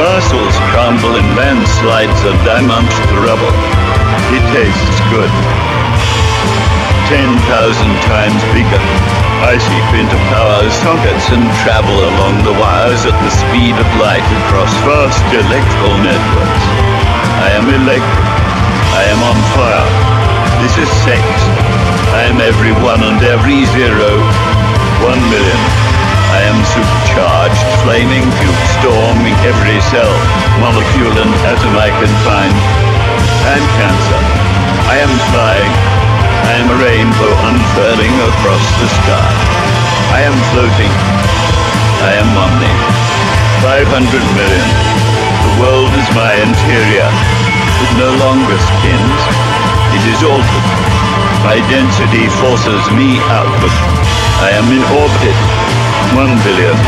[0.00, 3.81] Castles crumble in landslides and I munch the rubble.
[4.32, 5.28] It tastes good.
[7.12, 8.80] Ten thousand times bigger.
[9.44, 14.24] I seep into power sockets and travel along the wires at the speed of light
[14.40, 16.64] across vast electrical networks.
[17.44, 18.28] I am electric.
[18.96, 19.88] I am on fire.
[20.64, 21.20] This is sex.
[22.16, 24.16] I am every one and every zero.
[25.04, 25.60] One million.
[26.32, 30.08] I am supercharged, flaming fume storming every cell,
[30.64, 32.81] molecule and atom I can find.
[33.42, 34.20] I am cancer.
[34.86, 35.74] I am flying.
[36.46, 39.30] I am a rainbow unfurling across the sky.
[40.14, 40.94] I am floating.
[42.06, 42.70] I am omni.
[43.66, 43.90] 500
[44.38, 44.68] million.
[45.42, 47.10] The world is my interior.
[47.82, 49.20] It no longer spins.
[49.90, 50.66] It is altered.
[51.42, 53.74] My density forces me outward.
[54.38, 55.38] I am in orbit.
[56.14, 56.78] One billion.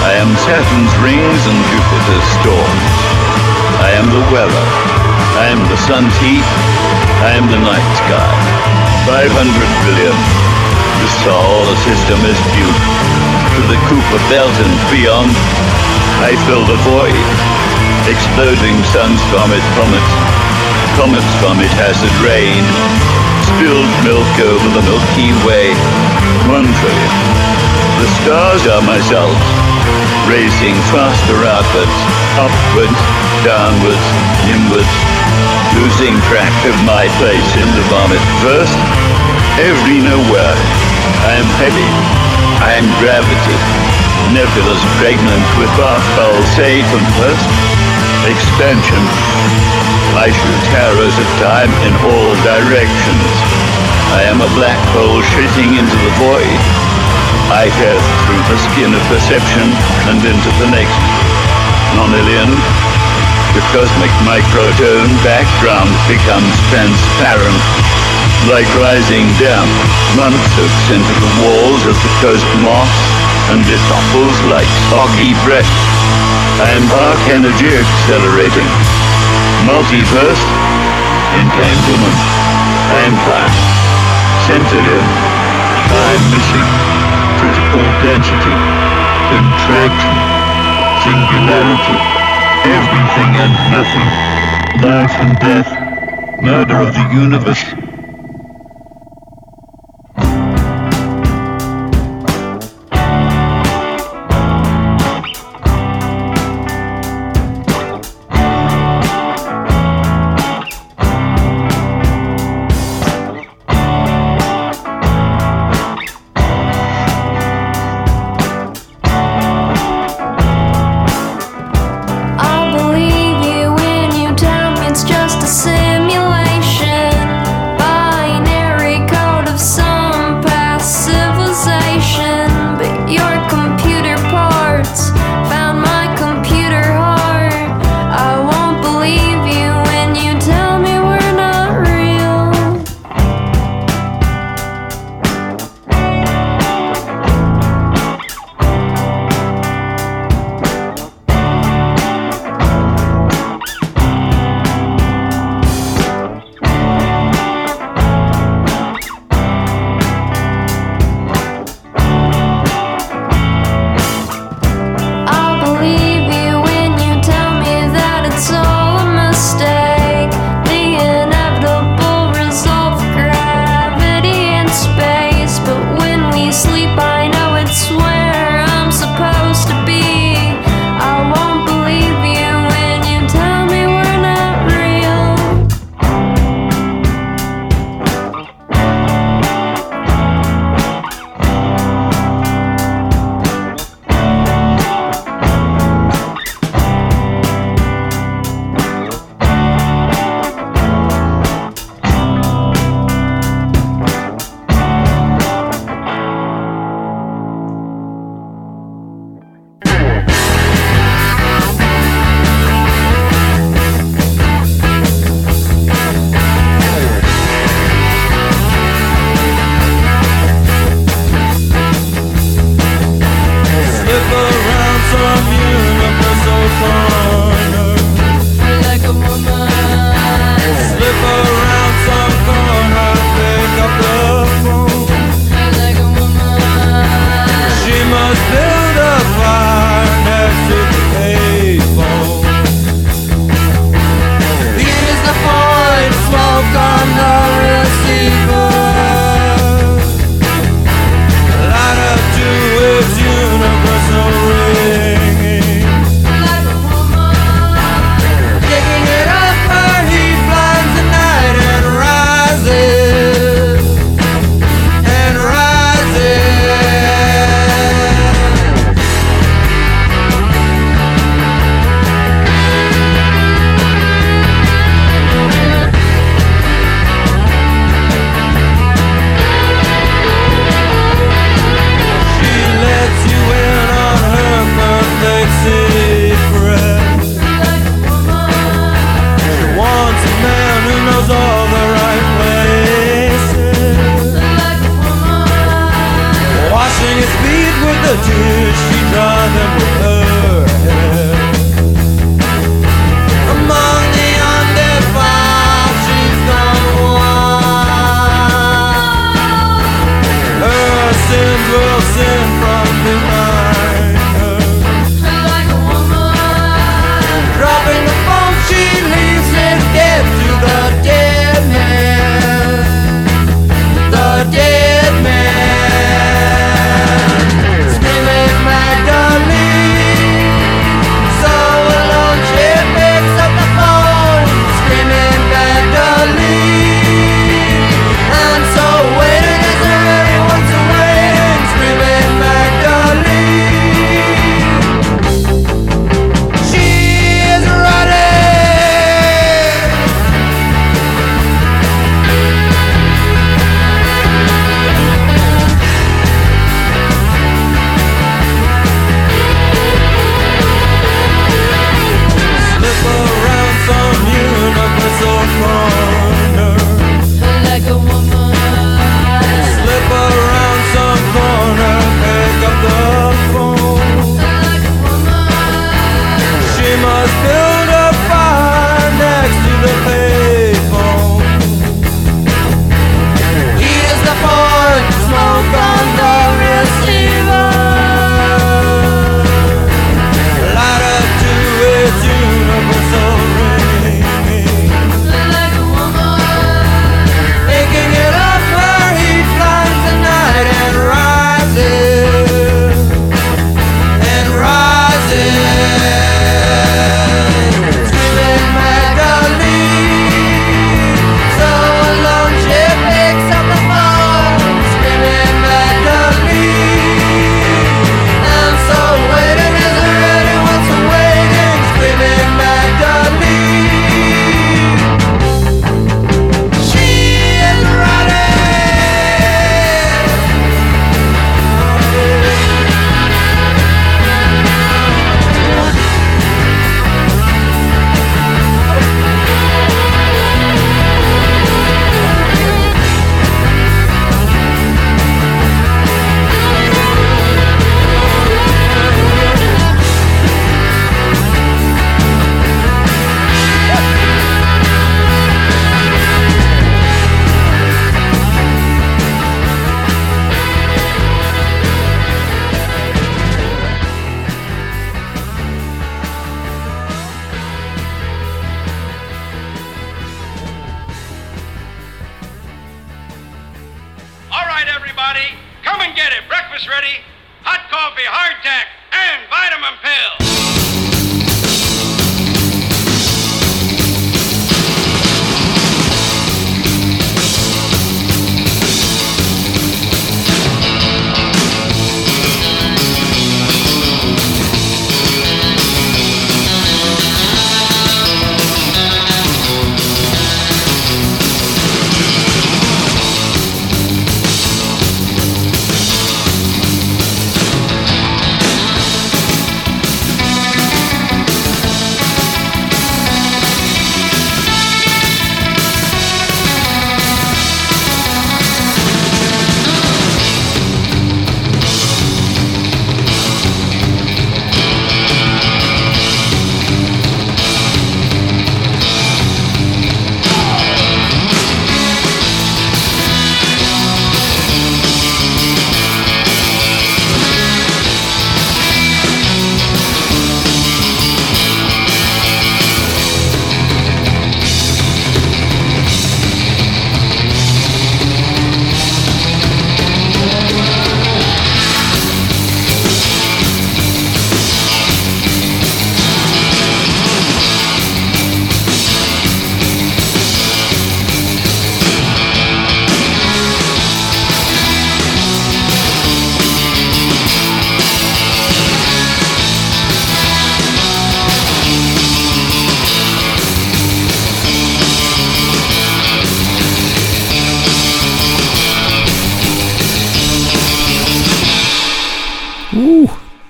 [0.00, 2.92] I am Saturn's rings and Jupiter's storms.
[3.84, 5.03] I am the weather.
[5.34, 6.46] I am the sun's heat.
[7.26, 8.34] I am the night sky.
[9.02, 9.34] 500
[9.82, 10.14] billion.
[10.14, 12.74] The solar system is due
[13.58, 15.34] to the Kuiper belt and beyond.
[16.22, 17.26] I fill the void.
[18.06, 20.14] Exploding suns vomit comets.
[20.94, 22.62] Comets vomit acid rain.
[23.50, 25.74] Spilled milk over the Milky Way.
[26.46, 27.14] One trillion.
[27.98, 29.63] The stars are my cells.
[30.24, 31.98] Racing faster outwards,
[32.40, 33.00] upwards,
[33.44, 34.08] downwards,
[34.48, 34.94] inwards.
[35.76, 38.24] Losing track of my place in the vomit.
[38.40, 38.78] First,
[39.60, 40.56] every nowhere.
[41.28, 41.90] I am heavy.
[42.64, 43.58] I am gravity.
[44.32, 47.48] nebulous pregnant with bath pulsate and first
[48.24, 49.02] expansion.
[50.16, 53.28] I shoot arrows of time in all directions.
[54.16, 56.93] I am a black hole shitting into the void.
[57.52, 57.92] I go
[58.24, 59.66] through the skin of perception
[60.10, 60.98] and into the next
[61.94, 62.50] nonillion.
[63.54, 67.60] The cosmic microtone background becomes transparent.
[68.50, 69.70] Like rising damp,
[70.18, 72.92] one soaks into the walls of the cosmos
[73.54, 75.72] and it topples like soggy breath.
[76.60, 78.70] I am dark energy accelerating.
[79.64, 80.44] Multiverse,
[81.38, 82.18] entanglement,
[84.46, 85.04] centered in,
[85.88, 86.93] time missing,
[88.02, 88.54] density,
[89.30, 90.16] contraction,
[91.02, 91.96] singularity,
[92.70, 94.08] everything and nothing,
[94.82, 97.83] life and death, murder of the universe.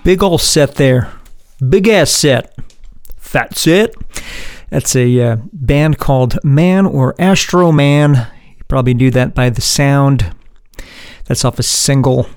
[0.04, 1.10] Big ol' set there.
[1.68, 2.56] Big ass set.
[3.32, 3.96] That's it.
[4.70, 8.28] That's a uh, band called Man or Astro Man.
[8.56, 10.32] You probably knew that by the sound.
[11.24, 12.28] That's off a single.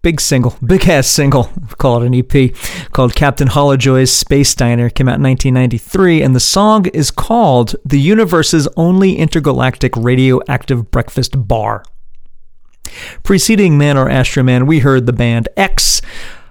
[0.00, 2.54] Big single, big ass single, call it an EP,
[2.92, 4.88] called Captain Hollowjoy's Space Diner.
[4.88, 11.48] Came out in 1993, and the song is called The Universe's Only Intergalactic Radioactive Breakfast
[11.48, 11.82] Bar.
[13.22, 16.00] Preceding Man or Astro Man, we heard the band X.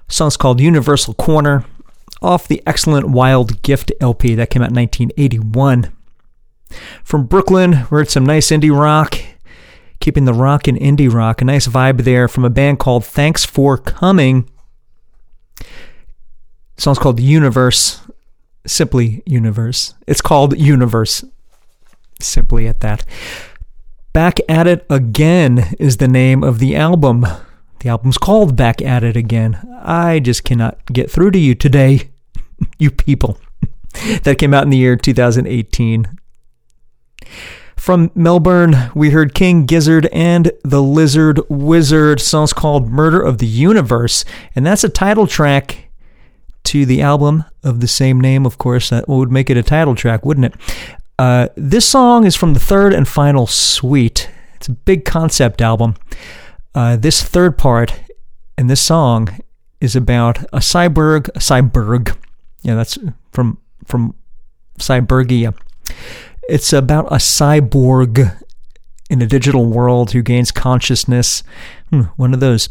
[0.07, 1.65] song's called Universal Corner
[2.21, 5.91] off the excellent Wild Gift LP that came out in 1981.
[7.03, 9.17] From Brooklyn, we heard some nice indie rock,
[9.99, 11.41] keeping the rock and indie rock.
[11.41, 14.49] A nice vibe there from a band called Thanks for Coming.
[16.77, 18.01] Song's called Universe.
[18.65, 19.93] Simply Universe.
[20.07, 21.23] It's called Universe.
[22.19, 23.05] Simply at that.
[24.17, 27.23] Back at It Again is the name of the album.
[27.81, 29.59] The album's called Back at It Again.
[29.79, 32.09] I just cannot get through to you today,
[32.79, 33.39] you people.
[34.23, 36.17] that came out in the year 2018.
[37.75, 42.19] From Melbourne, we heard King Gizzard and the Lizard Wizard.
[42.19, 44.25] Song's called Murder of the Universe,
[44.55, 45.91] and that's a title track
[46.63, 48.89] to the album of the same name, of course.
[48.89, 50.97] That would make it a title track, wouldn't it?
[51.19, 54.29] Uh, this song is from the third and final suite.
[54.55, 55.95] It's a big concept album.
[56.75, 57.99] Uh, this third part
[58.57, 59.29] in this song
[59.81, 62.15] is about a cyborg, a cyborg.
[62.61, 62.97] Yeah, that's
[63.31, 64.13] from from
[64.77, 65.55] Cybergia.
[66.49, 68.43] It's about a cyborg
[69.09, 71.43] in a digital world who gains consciousness,
[71.89, 72.69] hmm, one of those,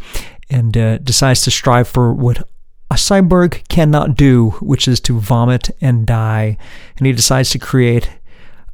[0.51, 2.47] and uh, decides to strive for what
[2.91, 6.57] a cyborg cannot do, which is to vomit and die.
[6.97, 8.11] And he decides to create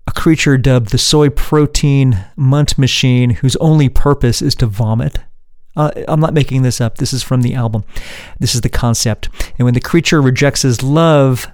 [0.07, 5.19] a creature dubbed the soy protein munt machine, whose only purpose is to vomit.
[5.77, 6.99] Uh, I'm not making this up.
[6.99, 7.85] This is from the album.
[8.39, 9.29] This is the concept.
[9.59, 11.47] And when the creature rejects his love,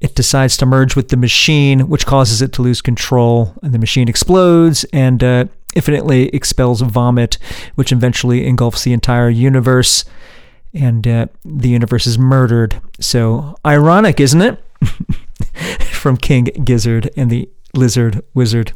[0.00, 3.54] it decides to merge with the machine, which causes it to lose control.
[3.62, 7.38] And the machine explodes and uh, infinitely expels vomit,
[7.76, 10.04] which eventually engulfs the entire universe.
[10.74, 12.80] And uh, the universe is murdered.
[13.00, 14.62] So ironic, isn't it?
[15.92, 18.72] from King Gizzard and the Lizard Wizard.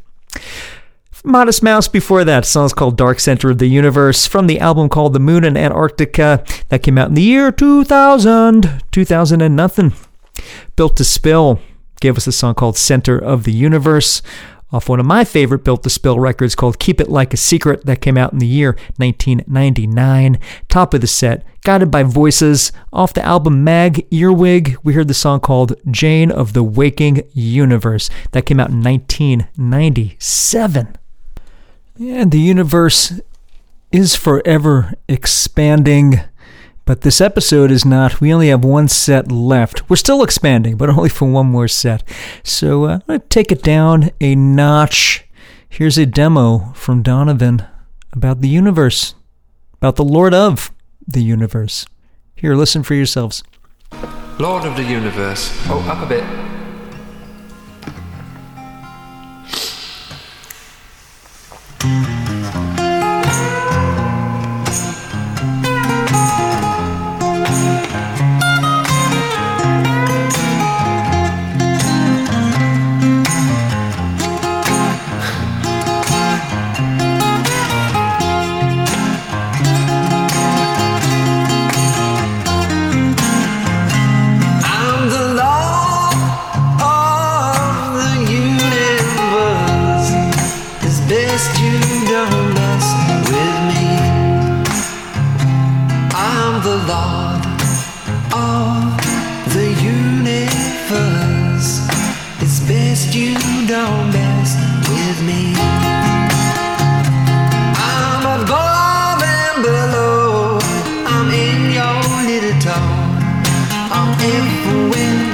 [1.25, 2.45] Modest Mouse before that.
[2.45, 6.45] song's called Dark Center of the Universe from the album called The Moon and Antarctica
[6.69, 8.83] that came out in the year 2000.
[8.93, 9.93] 2000 and nothing.
[10.77, 11.61] Built to Spill
[12.01, 14.23] gave us a song called Center of the Universe
[14.71, 17.87] off one of my favorite Built to Spill records called Keep It Like a Secret
[17.87, 20.39] that came out in the year 1999.
[20.69, 24.77] Top of the set, Guided by Voices off the album Mag Earwhig.
[24.83, 30.97] We heard the song called Jane of the Waking Universe that came out in 1997.
[32.01, 33.21] And the universe
[33.91, 36.21] is forever expanding.
[36.89, 38.19] But this episode is not.
[38.19, 39.91] We only have one set left.
[39.91, 42.03] We're still expanding, but only for one more set.
[42.43, 45.27] So uh, I'm going to take it down a notch.
[45.69, 47.67] Here's a demo from Donovan
[48.15, 49.15] about the universe,
[49.75, 50.73] about the Lord of
[51.07, 51.85] the universe.
[52.35, 53.45] Here, listen for yourselves.
[54.39, 55.53] Lord of the universe.
[55.67, 56.58] Oh, up a bit.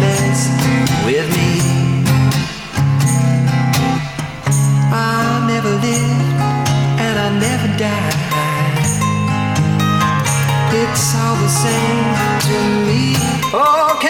[0.00, 0.48] mess
[1.04, 1.50] with me.
[4.92, 6.40] I never lived
[7.04, 8.16] and I never died.
[10.72, 12.14] It's all the same
[12.48, 13.16] to me.
[13.94, 14.09] Okay.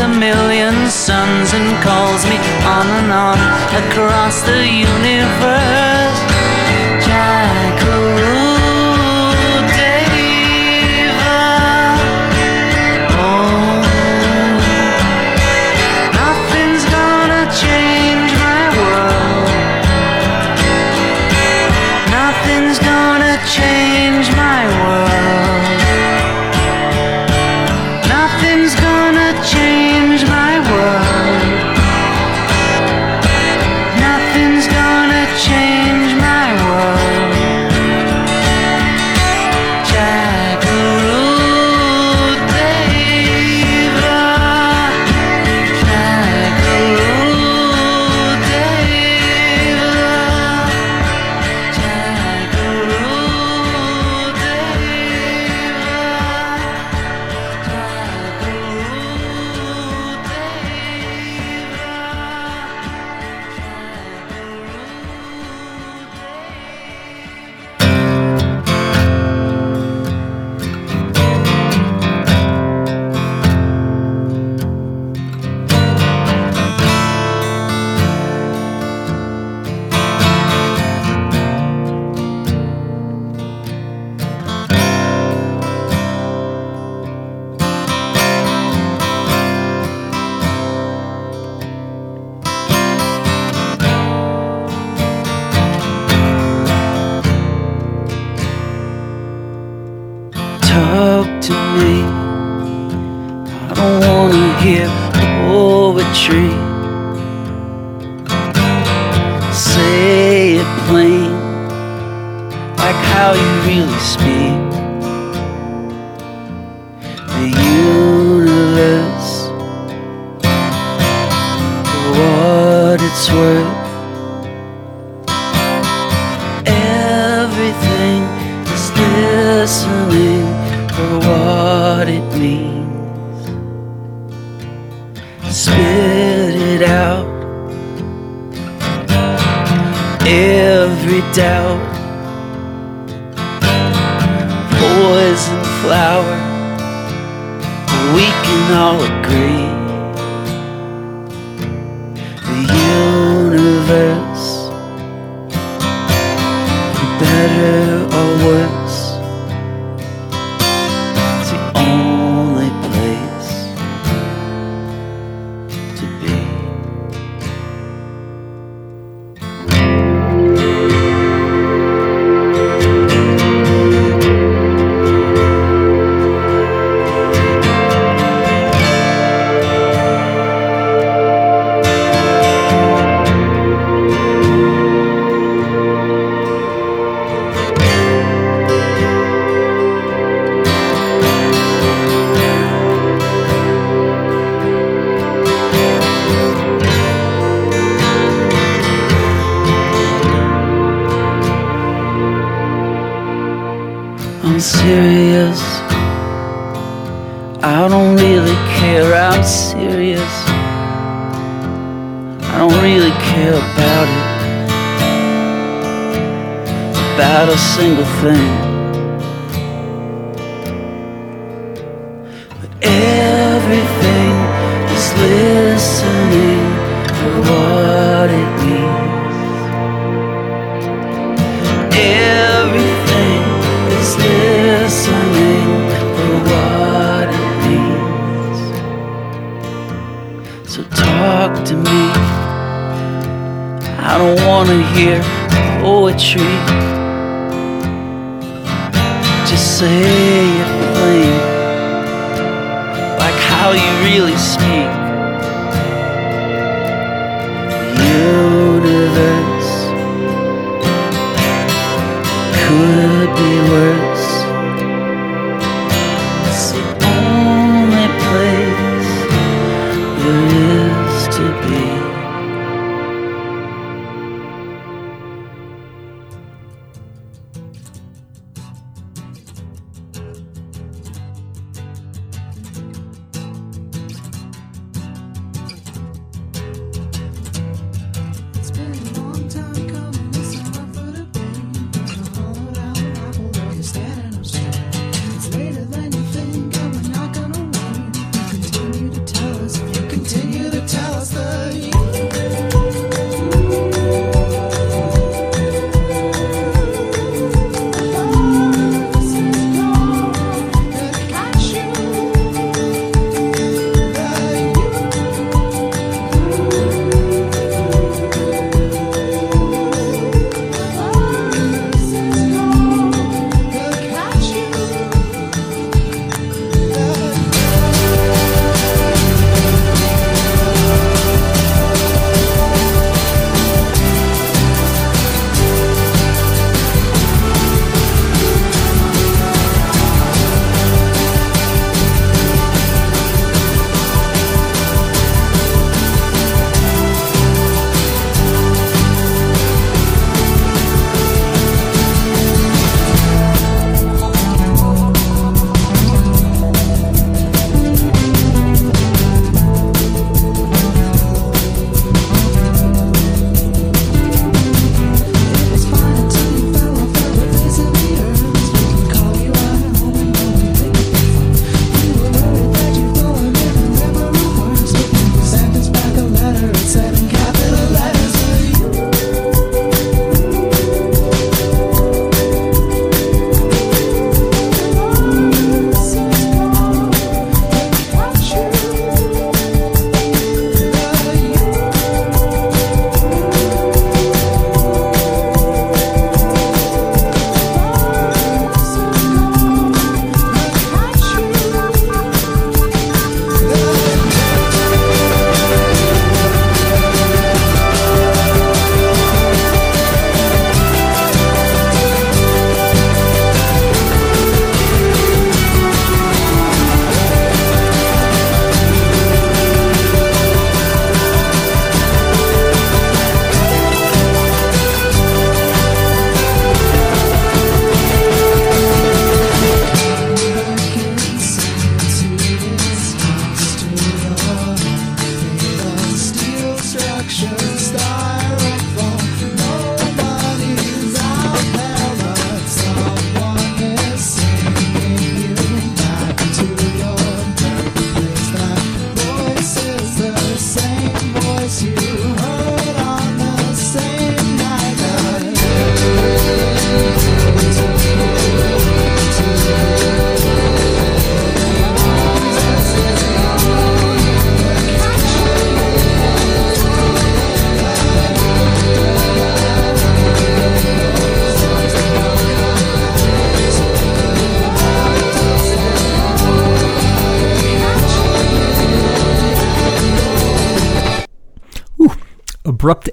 [0.00, 3.38] a million suns and calls me on and on
[3.84, 5.79] across the universe.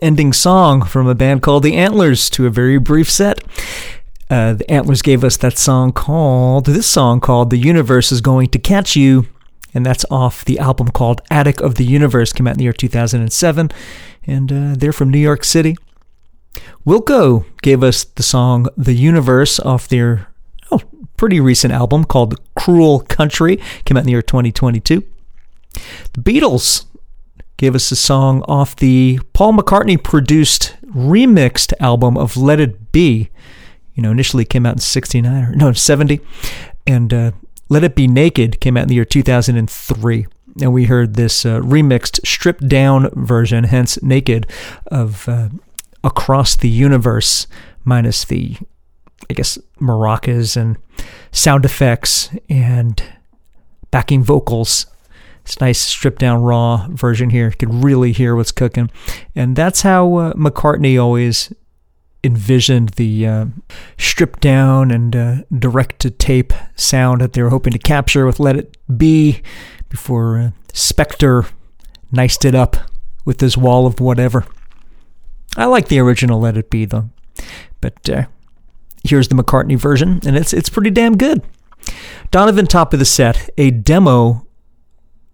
[0.08, 3.44] Ending song from a band called the Antlers to a very brief set.
[4.30, 8.48] Uh, the Antlers gave us that song called, this song called The Universe is Going
[8.52, 9.28] to Catch You,
[9.74, 12.72] and that's off the album called Attic of the Universe, came out in the year
[12.72, 13.70] 2007,
[14.26, 15.76] and uh, they're from New York City.
[16.86, 20.30] Wilco gave us the song The Universe off their
[20.72, 20.80] oh,
[21.18, 25.04] pretty recent album called Cruel Country, came out in the year 2022.
[26.14, 26.86] The Beatles
[27.58, 33.30] gave us a song off the Paul McCartney produced remixed album of Let It Be.
[33.96, 36.22] You know, initially came out in 69 or no, 70.
[36.86, 37.32] And uh,
[37.68, 40.28] Let It Be Naked came out in the year 2003.
[40.62, 44.48] And we heard this uh, remixed, stripped down version, hence Naked,
[44.88, 45.50] of uh,
[46.04, 47.48] Across the Universe,
[47.84, 48.58] minus the,
[49.30, 50.78] I guess, maracas and
[51.32, 53.04] sound effects and
[53.92, 54.88] backing vocals
[55.48, 57.46] It's nice stripped down raw version here.
[57.46, 58.92] You can really hear what's cooking.
[59.34, 61.54] And that's how uh, McCartney always
[62.22, 63.46] envisioned the uh,
[63.98, 68.42] stripped down and uh, direct to tape sound that they were hoping to capture with
[68.42, 69.42] Let It Be
[69.88, 71.50] before uh, Spector
[72.12, 72.76] niced it up
[73.24, 74.44] with this wall of whatever.
[75.56, 77.10] I like the original Let It Be though.
[77.80, 78.26] But uh,
[79.06, 81.42] here's the McCartney version, and it's it's pretty damn good.
[82.32, 84.47] Donovan, top of the set, a demo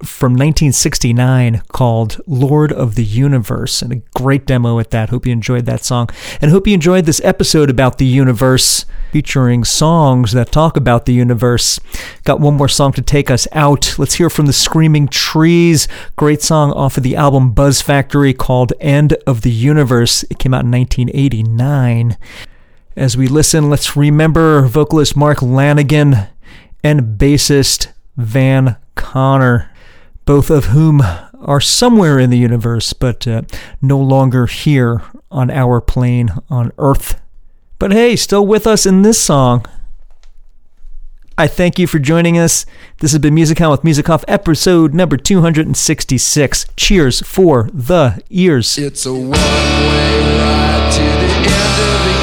[0.03, 5.09] from 1969 called Lord of the Universe, and a great demo at that.
[5.09, 6.09] Hope you enjoyed that song,
[6.41, 11.13] and hope you enjoyed this episode about the universe featuring songs that talk about the
[11.13, 11.79] universe.
[12.23, 13.97] Got one more song to take us out.
[13.97, 15.87] Let's hear from the Screaming Trees.
[16.15, 20.23] Great song off of the album Buzz Factory called End of the Universe.
[20.29, 22.17] It came out in 1989.
[22.95, 26.29] As we listen, let's remember vocalist Mark Lanegan
[26.83, 29.71] and bassist Van Conner
[30.25, 31.01] both of whom
[31.39, 33.41] are somewhere in the universe, but uh,
[33.81, 37.19] no longer here on our plane on Earth.
[37.79, 39.65] But hey, still with us in this song.
[41.37, 42.65] I thank you for joining us.
[42.99, 46.65] This has been Music with Music Off, episode number 266.
[46.77, 48.77] Cheers for the ears.
[48.77, 52.22] It's a one way ride to the end of the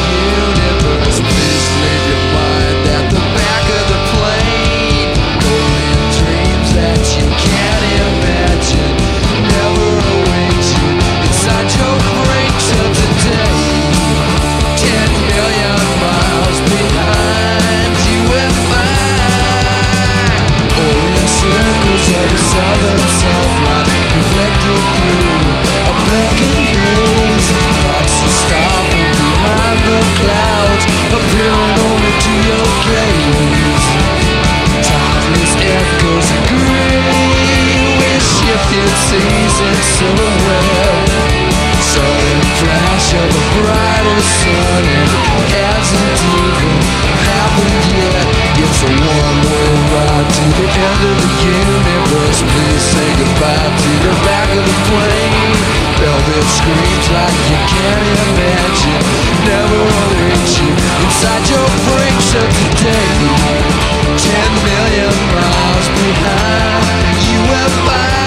[31.13, 33.87] appearing to your gaze.
[35.61, 36.29] Echoes.
[41.91, 45.11] Sudden flash of a brighter sun and
[47.29, 48.27] happened yet.
[48.63, 52.41] It's a one-way ride to the end of the universe.
[52.41, 55.55] Please say goodbye to the back of the plane.
[55.99, 59.20] Velvet screams like you can't imagine.
[59.45, 60.71] Never will reach you
[61.05, 63.15] inside your brakes of today.
[64.21, 68.20] Ten million miles behind you and